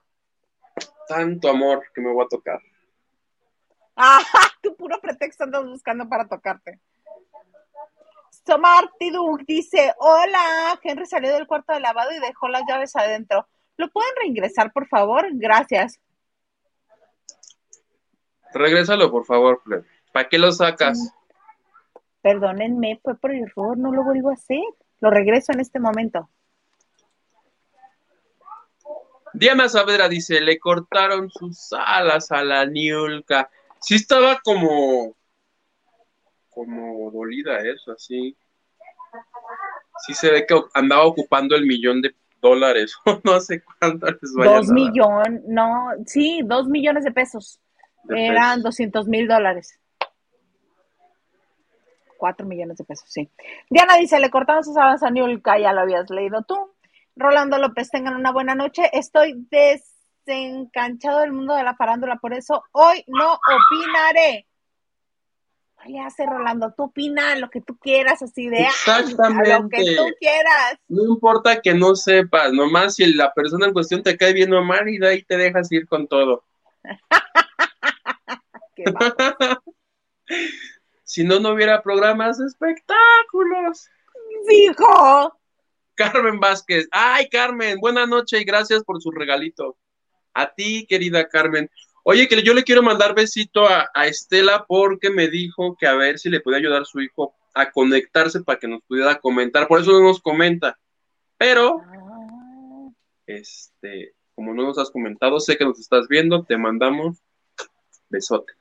[1.07, 2.59] tanto amor que me voy a tocar.
[3.95, 4.21] Ah,
[4.61, 6.79] tu puro pretexto andas buscando para tocarte.
[8.45, 13.47] Somarty Duke dice: Hola, Henry salió del cuarto de lavado y dejó las llaves adentro.
[13.75, 15.27] ¿Lo pueden reingresar, por favor?
[15.33, 15.99] Gracias.
[18.53, 19.83] Regrésalo, por favor, Fred.
[20.11, 21.13] ¿Para qué lo sacas?
[22.21, 24.63] Perdónenme, fue por error, no lo vuelvo a hacer.
[24.99, 26.29] Lo regreso en este momento.
[29.33, 33.49] Diana Saavedra dice, le cortaron sus alas a la Niulka.
[33.79, 35.15] Sí estaba como,
[36.49, 38.35] como dolida eso, así.
[40.05, 44.57] Sí se ve que andaba ocupando el millón de dólares, no sé cuánto les vaya
[44.57, 47.59] Dos millones, no, sí, dos millones de pesos.
[48.09, 49.79] Eran doscientos mil dólares.
[52.17, 53.29] Cuatro millones de pesos, sí.
[53.69, 56.73] Diana dice, le cortaron sus alas a Niulka, ya lo habías leído tú.
[57.15, 58.89] Rolando López, tengan una buena noche.
[58.93, 59.47] Estoy
[60.25, 64.47] desencanchado del mundo de la farándula, por eso hoy no opinaré.
[65.85, 66.73] ¿Qué hace Rolando?
[66.75, 69.49] Tú opina lo que tú quieras, así de Exactamente.
[69.49, 70.77] lo que tú quieras.
[70.89, 74.63] No importa que no sepas, nomás si la persona en cuestión te cae bien o
[74.63, 76.43] mal y de ahí te dejas ir con todo.
[81.03, 83.87] si no, no hubiera programas de espectáculos.
[84.47, 85.39] Dijo.
[85.95, 86.87] Carmen Vázquez.
[86.91, 89.77] Ay, Carmen, buena noche y gracias por su regalito.
[90.33, 91.69] A ti, querida Carmen.
[92.03, 96.17] Oye, que yo le quiero mandar besito a, Estela porque me dijo que a ver
[96.17, 99.67] si le puede ayudar a su hijo a conectarse para que nos pudiera comentar.
[99.67, 100.79] Por eso no nos comenta.
[101.37, 102.89] Pero, ah.
[103.27, 107.17] este, como no nos has comentado, sé que nos estás viendo, te mandamos
[108.09, 108.53] besote,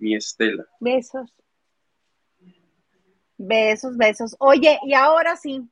[0.00, 0.66] mi Estela.
[0.80, 1.32] Besos.
[3.36, 4.36] Besos, besos.
[4.38, 5.62] Oye, y ahora sí,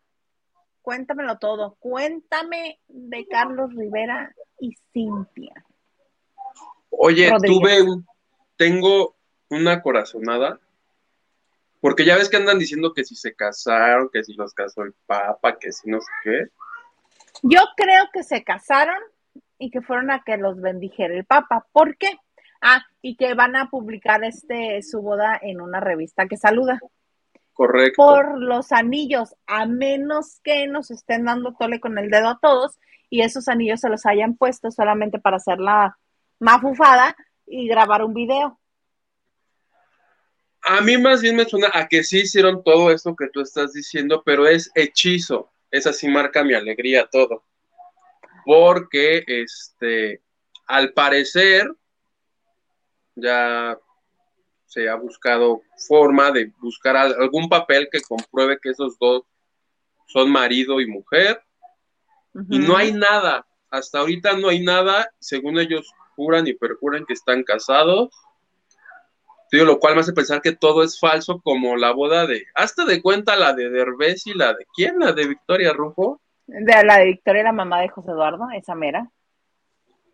[0.83, 1.77] cuéntamelo todo.
[1.81, 5.67] Cuéntame de Carlos Rivera y Cintia.
[6.91, 8.07] Oye, tuve un,
[8.57, 9.17] tengo
[9.51, 10.59] una corazonada,
[11.81, 14.95] porque ya ves que andan diciendo que si se casaron, que si los casó el
[15.07, 16.47] Papa, que si no sé qué.
[17.43, 18.99] Yo creo que se casaron
[19.59, 21.67] y que fueron a que los bendijera el Papa.
[21.73, 22.19] ¿Por qué?
[22.61, 26.81] Ah, y que van a publicar este su boda en una revista que saluda.
[27.53, 27.97] Correcto.
[27.97, 32.79] Por los anillos, a menos que nos estén dando tole con el dedo a todos
[33.11, 35.99] y esos anillos se los hayan puesto solamente para hacer la
[36.39, 38.59] mafufada y grabar un video.
[40.63, 43.73] A mí más bien me suena a que sí hicieron todo esto que tú estás
[43.73, 45.51] diciendo, pero es hechizo.
[45.71, 47.45] Esa sí marca mi alegría todo.
[48.45, 50.23] Porque, este,
[50.67, 51.71] al parecer,
[53.21, 53.79] ya
[54.67, 59.23] se ha buscado forma de buscar algún papel que compruebe que esos dos
[60.07, 61.43] son marido y mujer.
[62.51, 67.15] Y no hay nada, hasta ahorita no hay nada, según ellos juran y perjuran que
[67.15, 68.11] están casados.
[69.51, 73.03] lo cual me hace pensar que todo es falso, como la boda de, hasta de
[73.03, 74.99] cuenta la de Derbez y la de, ¿quién?
[74.99, 76.21] La de Victoria Rufo.
[76.47, 79.11] De la de Victoria, la mamá de José Eduardo, esa mera.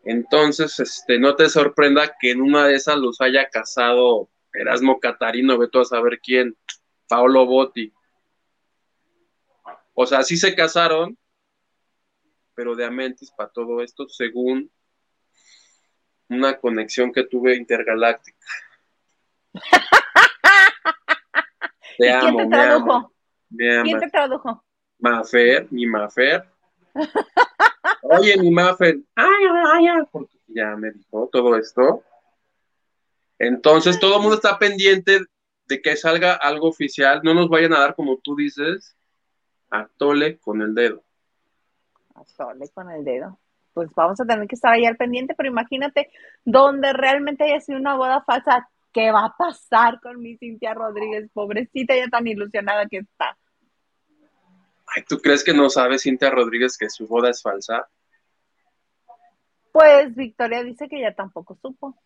[0.05, 5.59] Entonces, este, no te sorprenda que en una de esas los haya casado Erasmo Catarino,
[5.59, 6.57] ve tú a saber quién,
[7.09, 7.93] Paolo Botti.
[9.95, 11.19] O sea, sí se casaron,
[12.55, 14.71] pero de Amentis para todo esto, según
[16.29, 18.47] una conexión que tuve intergaláctica.
[21.99, 23.15] te amo, ¿Quién te tradujo?
[23.57, 24.65] ¿Quién te tradujo?
[24.99, 26.45] Mafer, mi Mafer.
[28.03, 32.03] Oye, mi Mafer, ay, ay, ay, porque ya me dijo todo esto.
[33.39, 35.21] Entonces, todo el mundo está pendiente
[35.67, 37.21] de que salga algo oficial.
[37.23, 38.97] No nos vayan a dar, como tú dices,
[39.71, 41.03] a tole con el dedo.
[42.15, 43.39] A tole con el dedo.
[43.73, 46.11] Pues vamos a tener que estar ahí al pendiente, pero imagínate
[46.45, 51.29] donde realmente haya sido una boda falsa, ¿qué va a pasar con mi Cintia Rodríguez?
[51.33, 53.37] Pobrecita, ya tan ilusionada que está.
[54.95, 57.89] Ay, ¿tú crees que no sabe Cintia Rodríguez que su boda es falsa?
[59.73, 61.97] Pues Victoria dice que ya tampoco supo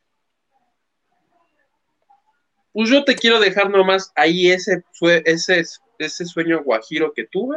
[2.79, 4.85] pues yo te quiero dejar nomás ahí ese,
[5.25, 5.65] ese,
[5.99, 7.57] ese sueño guajiro que tuve.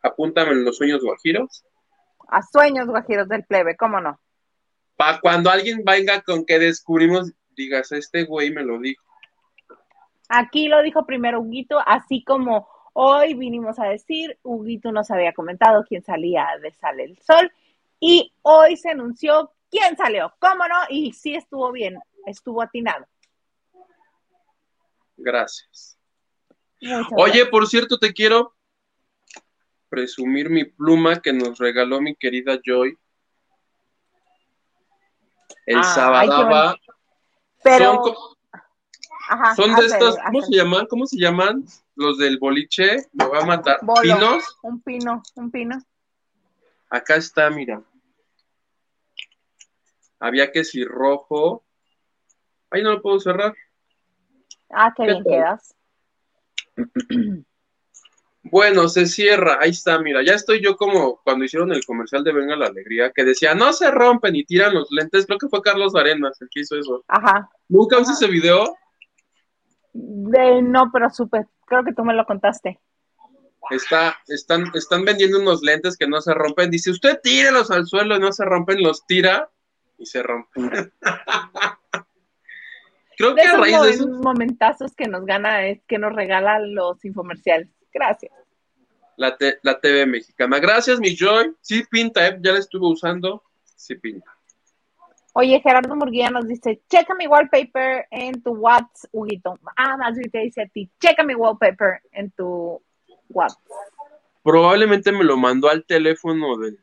[0.00, 1.64] Apúntame en los sueños guajiros.
[2.28, 4.20] A sueños guajiros del plebe, ¿cómo no?
[4.96, 9.02] Para cuando alguien venga con que descubrimos, digas, este güey me lo dijo.
[10.28, 15.84] Aquí lo dijo primero Huguito, así como hoy vinimos a decir, Huguito nos había comentado
[15.88, 17.50] quién salía de Sale el Sol
[18.00, 23.06] y hoy se anunció quién salió, cómo no, y sí estuvo bien, estuvo atinado.
[25.16, 25.98] Gracias.
[27.16, 28.54] Oye, por cierto, te quiero
[29.88, 32.98] presumir mi pluma que nos regaló mi querida Joy.
[35.66, 36.76] El sábado.
[37.62, 38.02] Pero.
[38.04, 40.86] Son, son de estas, ¿cómo se llaman?
[40.86, 41.64] ¿Cómo se llaman?
[41.94, 43.78] Los del boliche, me va a matar.
[44.00, 44.58] ¿Pinos?
[44.62, 45.78] Un pino, un pino.
[46.88, 47.82] Acá está, mira.
[50.18, 51.64] Había que si rojo.
[52.70, 53.54] Ahí no lo puedo cerrar.
[54.70, 55.74] Ah, qué, bien quedas.
[58.44, 62.32] Bueno, se cierra, ahí está, mira, ya estoy yo como cuando hicieron el comercial de
[62.32, 65.62] Venga la Alegría, que decía, no se rompen y tiran los lentes, creo que fue
[65.62, 67.04] Carlos Arenas el que hizo eso.
[67.06, 67.48] Ajá.
[67.68, 68.76] ¿Nunca viste ese video?
[69.92, 72.80] De, no, pero supe, creo que tú me lo contaste.
[73.70, 78.16] Está, están, están vendiendo unos lentes que no se rompen, dice, usted tírelos al suelo
[78.16, 79.48] y no se rompen, los tira
[79.98, 80.92] y se rompen.
[83.16, 87.04] creo que a raíz de esos momentazos que nos gana es que nos regalan los
[87.04, 87.68] infomerciales.
[87.92, 88.32] Gracias.
[89.16, 90.58] La, la TV mexicana.
[90.58, 91.54] Gracias, mi Joy.
[91.60, 92.38] Sí pinta, ¿eh?
[92.40, 93.44] ya la estuve usando.
[93.64, 94.30] Sí pinta.
[95.34, 99.58] Oye, Gerardo Murguía nos dice, checa mi wallpaper en tu WhatsApp, Huguito.
[99.76, 102.82] Ah, más bien te dice a ti, checa mi wallpaper en tu
[103.30, 103.62] WhatsApp.
[104.42, 106.78] Probablemente me lo mandó al teléfono del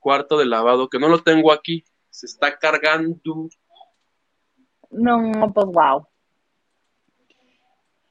[0.00, 1.84] cuarto de lavado, que no lo tengo aquí.
[2.10, 3.48] Se está cargando.
[4.90, 6.06] No, pues wow.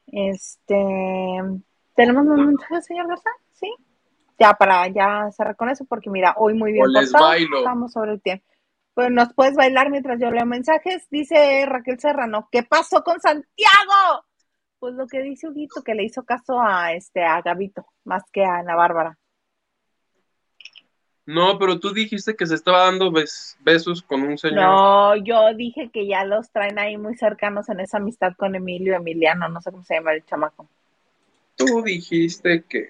[0.06, 0.74] Este,
[1.94, 3.30] ¿Tenemos un mensaje, señor Garza?
[3.52, 3.70] Sí.
[4.38, 8.22] Ya para ya cerrar con eso, porque mira, hoy muy bien portado, estamos sobre el
[8.22, 8.44] tiempo.
[8.98, 11.06] Pues nos puedes bailar mientras yo leo mensajes.
[11.08, 14.24] Dice Raquel Serrano, ¿qué pasó con Santiago?
[14.80, 18.44] Pues lo que dice Huguito, que le hizo caso a este a Gabito, más que
[18.44, 19.16] a Ana Bárbara.
[21.26, 23.12] No, pero tú dijiste que se estaba dando
[23.60, 24.64] besos con un señor.
[24.64, 28.96] No, yo dije que ya los traen ahí muy cercanos en esa amistad con Emilio
[28.96, 30.66] Emiliano, no sé cómo se llama el chamaco.
[31.54, 32.88] Tú dijiste que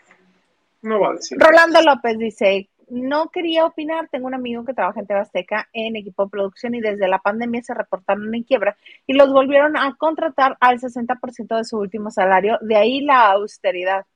[0.80, 1.36] no va a decir.
[1.38, 6.24] Rolando López dice, no quería opinar, tengo un amigo que trabaja en Tebasteca en equipo
[6.24, 8.76] de producción y desde la pandemia se reportaron en quiebra
[9.06, 14.06] y los volvieron a contratar al 60% de su último salario, de ahí la austeridad.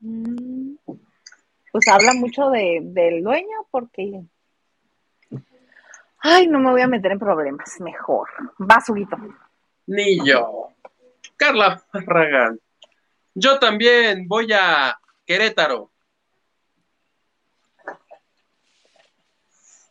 [0.00, 0.74] Mm,
[1.72, 4.22] pues habla mucho de, del dueño porque...
[6.18, 8.28] Ay, no me voy a meter en problemas, mejor.
[8.58, 9.16] Va, Suguito.
[9.86, 10.70] Ni yo.
[11.36, 12.58] Carla Ragán.
[13.34, 15.90] Yo también voy a Querétaro.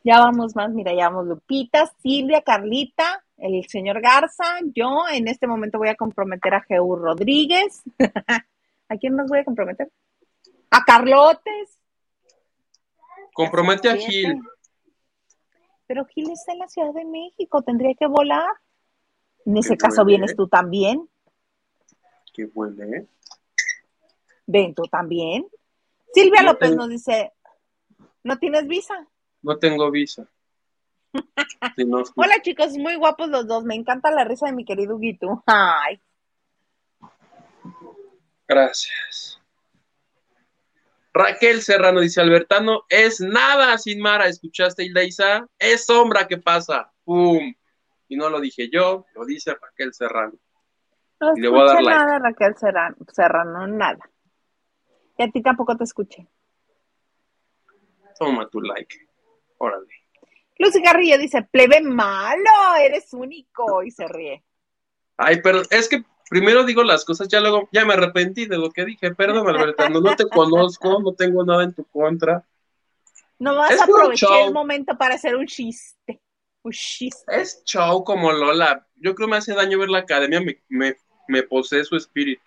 [0.05, 5.47] Ya vamos más, mira, ya vamos Lupita, Silvia, Carlita, el señor Garza, yo en este
[5.47, 7.81] momento voy a comprometer a Jeú Rodríguez.
[8.87, 9.91] ¿A quién más voy a comprometer?
[10.69, 11.79] A Carlotes.
[13.33, 14.39] Compromete a Gil.
[15.87, 18.45] Pero Gil está en la Ciudad de México, tendría que volar.
[19.43, 21.09] En ese caso vienes tú también.
[22.31, 23.07] Qué huele.
[24.45, 25.47] Ven tú también.
[26.13, 27.33] Silvia López nos dice,
[28.21, 29.07] ¿no tienes visa?
[29.45, 30.27] No tengo visa.
[32.15, 33.63] Hola chicos, muy guapos los dos.
[33.63, 35.43] Me encanta la risa de mi querido Guito.
[35.45, 36.01] Ay.
[38.47, 39.39] Gracias.
[41.13, 44.27] Raquel Serrano dice, Albertano, es nada sin Mara.
[44.27, 45.47] ¿Escuchaste, Ildeisa?
[45.59, 46.91] Es sombra que pasa.
[47.03, 47.53] ¡Pum!
[48.07, 50.33] Y no lo dije yo, lo dice Raquel Serrano.
[51.19, 54.09] No le voy a dar nada, Raquel Serrano, Serrano, nada.
[55.19, 56.27] Y a ti tampoco te escuché.
[58.17, 59.04] Toma tu like.
[59.57, 59.87] Órale.
[60.57, 64.43] Lucy Garrillo dice, plebe malo, eres único, y se ríe.
[65.17, 68.71] Ay, pero es que primero digo las cosas, ya luego, ya me arrepentí de lo
[68.71, 69.13] que dije.
[69.13, 72.45] Perdón, Alberto, no te conozco, no tengo nada en tu contra.
[73.37, 76.21] No vas a aprovechar el momento para hacer un chiste.
[76.63, 77.23] Un chiste.
[77.27, 78.87] Es show como Lola.
[78.95, 80.95] Yo creo que me hace daño ver la academia, me, me,
[81.27, 82.41] me posee su espíritu.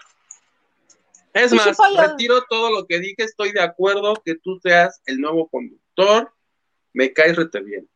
[1.34, 5.48] Es más, retiro todo lo que dije, estoy de acuerdo que tú seas el nuevo
[5.48, 6.32] conductor,
[6.98, 7.88] me caes rete bien.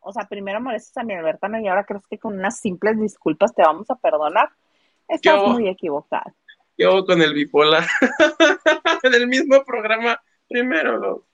[0.00, 3.54] O sea, primero molestas a mi Albertano y ahora crees que con unas simples disculpas
[3.54, 4.50] te vamos a perdonar.
[5.06, 6.34] Estás muy equivocado.
[6.76, 7.86] Yo con el bipolar,
[9.04, 11.26] en el mismo programa, primero lo...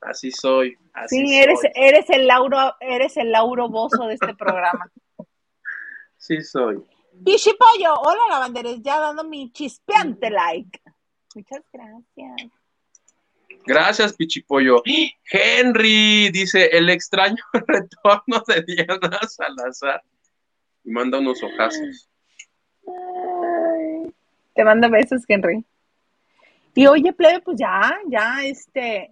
[0.00, 0.78] Así soy.
[1.08, 4.92] sí, eres, eres el Lauro, eres el Lauro Bozo de este programa.
[6.16, 6.84] sí soy.
[7.24, 10.80] Pichipollo, hola lavanderes, ya dando mi chispeante like.
[11.34, 12.52] Muchas gracias.
[13.66, 14.82] Gracias, Pichipollo.
[15.30, 20.02] Henry dice el extraño retorno de Diana Salazar.
[20.84, 22.08] Y manda unos ojazos.
[24.54, 25.64] te mando besos, Henry.
[26.74, 29.10] Y oye, plebe, pues ya, ya, este,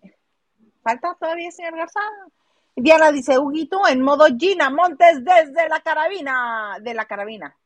[0.83, 2.01] falta todavía, señor Garza.
[2.77, 7.57] Diana dice, Huguito, en modo Gina Montes desde la carabina, de la carabina.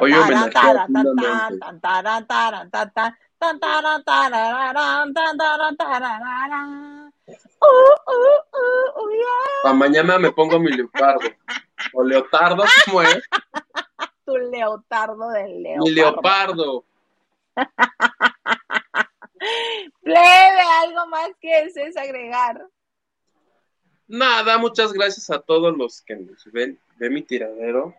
[0.00, 0.14] Oye,
[9.62, 11.26] Para mañana me pongo mi leopardo.
[11.94, 13.22] O leotardo, ¿cómo es?
[14.26, 15.84] Tu leotardo del leopardo.
[15.84, 16.84] Mi leopardo.
[20.02, 22.66] Plebe, algo más que desees agregar.
[24.06, 27.94] Nada, muchas gracias a todos los que nos ven, de mi tiradero.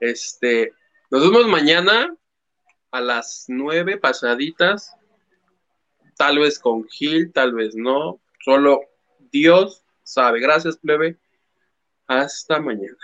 [0.00, 0.72] Este,
[1.10, 2.16] nos vemos mañana
[2.96, 4.96] a las nueve pasaditas.
[6.16, 8.18] Tal vez con Gil, tal vez no.
[8.42, 8.80] Solo
[9.30, 10.40] Dios sabe.
[10.40, 11.18] Gracias, plebe.
[12.06, 12.96] Hasta mañana.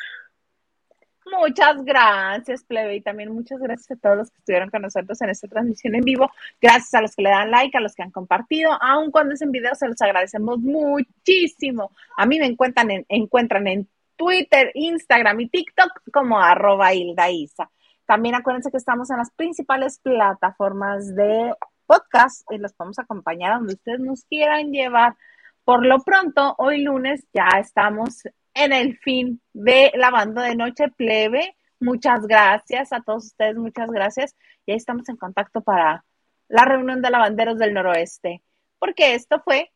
[1.31, 5.31] Muchas gracias, plebe, y también muchas gracias a todos los que estuvieron con nosotros en
[5.31, 6.31] esta transmisión en vivo.
[6.61, 9.43] Gracias a los que le dan like, a los que han compartido, aun cuando es
[9.43, 11.93] en video, se los agradecemos muchísimo.
[12.17, 17.71] A mí me encuentran en, encuentran en Twitter, Instagram y TikTok como arroba Hilda Isa.
[18.07, 21.55] También acuérdense que estamos en las principales plataformas de
[21.87, 25.17] podcast y los podemos acompañar donde ustedes nos quieran llevar.
[25.65, 28.23] Por lo pronto, hoy lunes ya estamos
[28.55, 31.57] en el fin de Lavando de Noche Plebe.
[31.81, 34.35] Muchas gracias a todos ustedes, muchas gracias.
[34.67, 36.05] Y ahí estamos en contacto para
[36.49, 38.43] la reunión de lavanderos del noroeste,
[38.79, 39.71] porque esto fue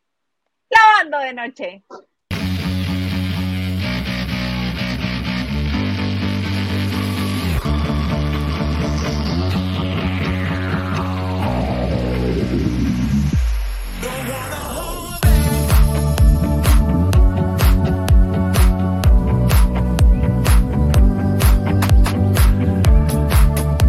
[0.69, 1.83] Lavando de Noche.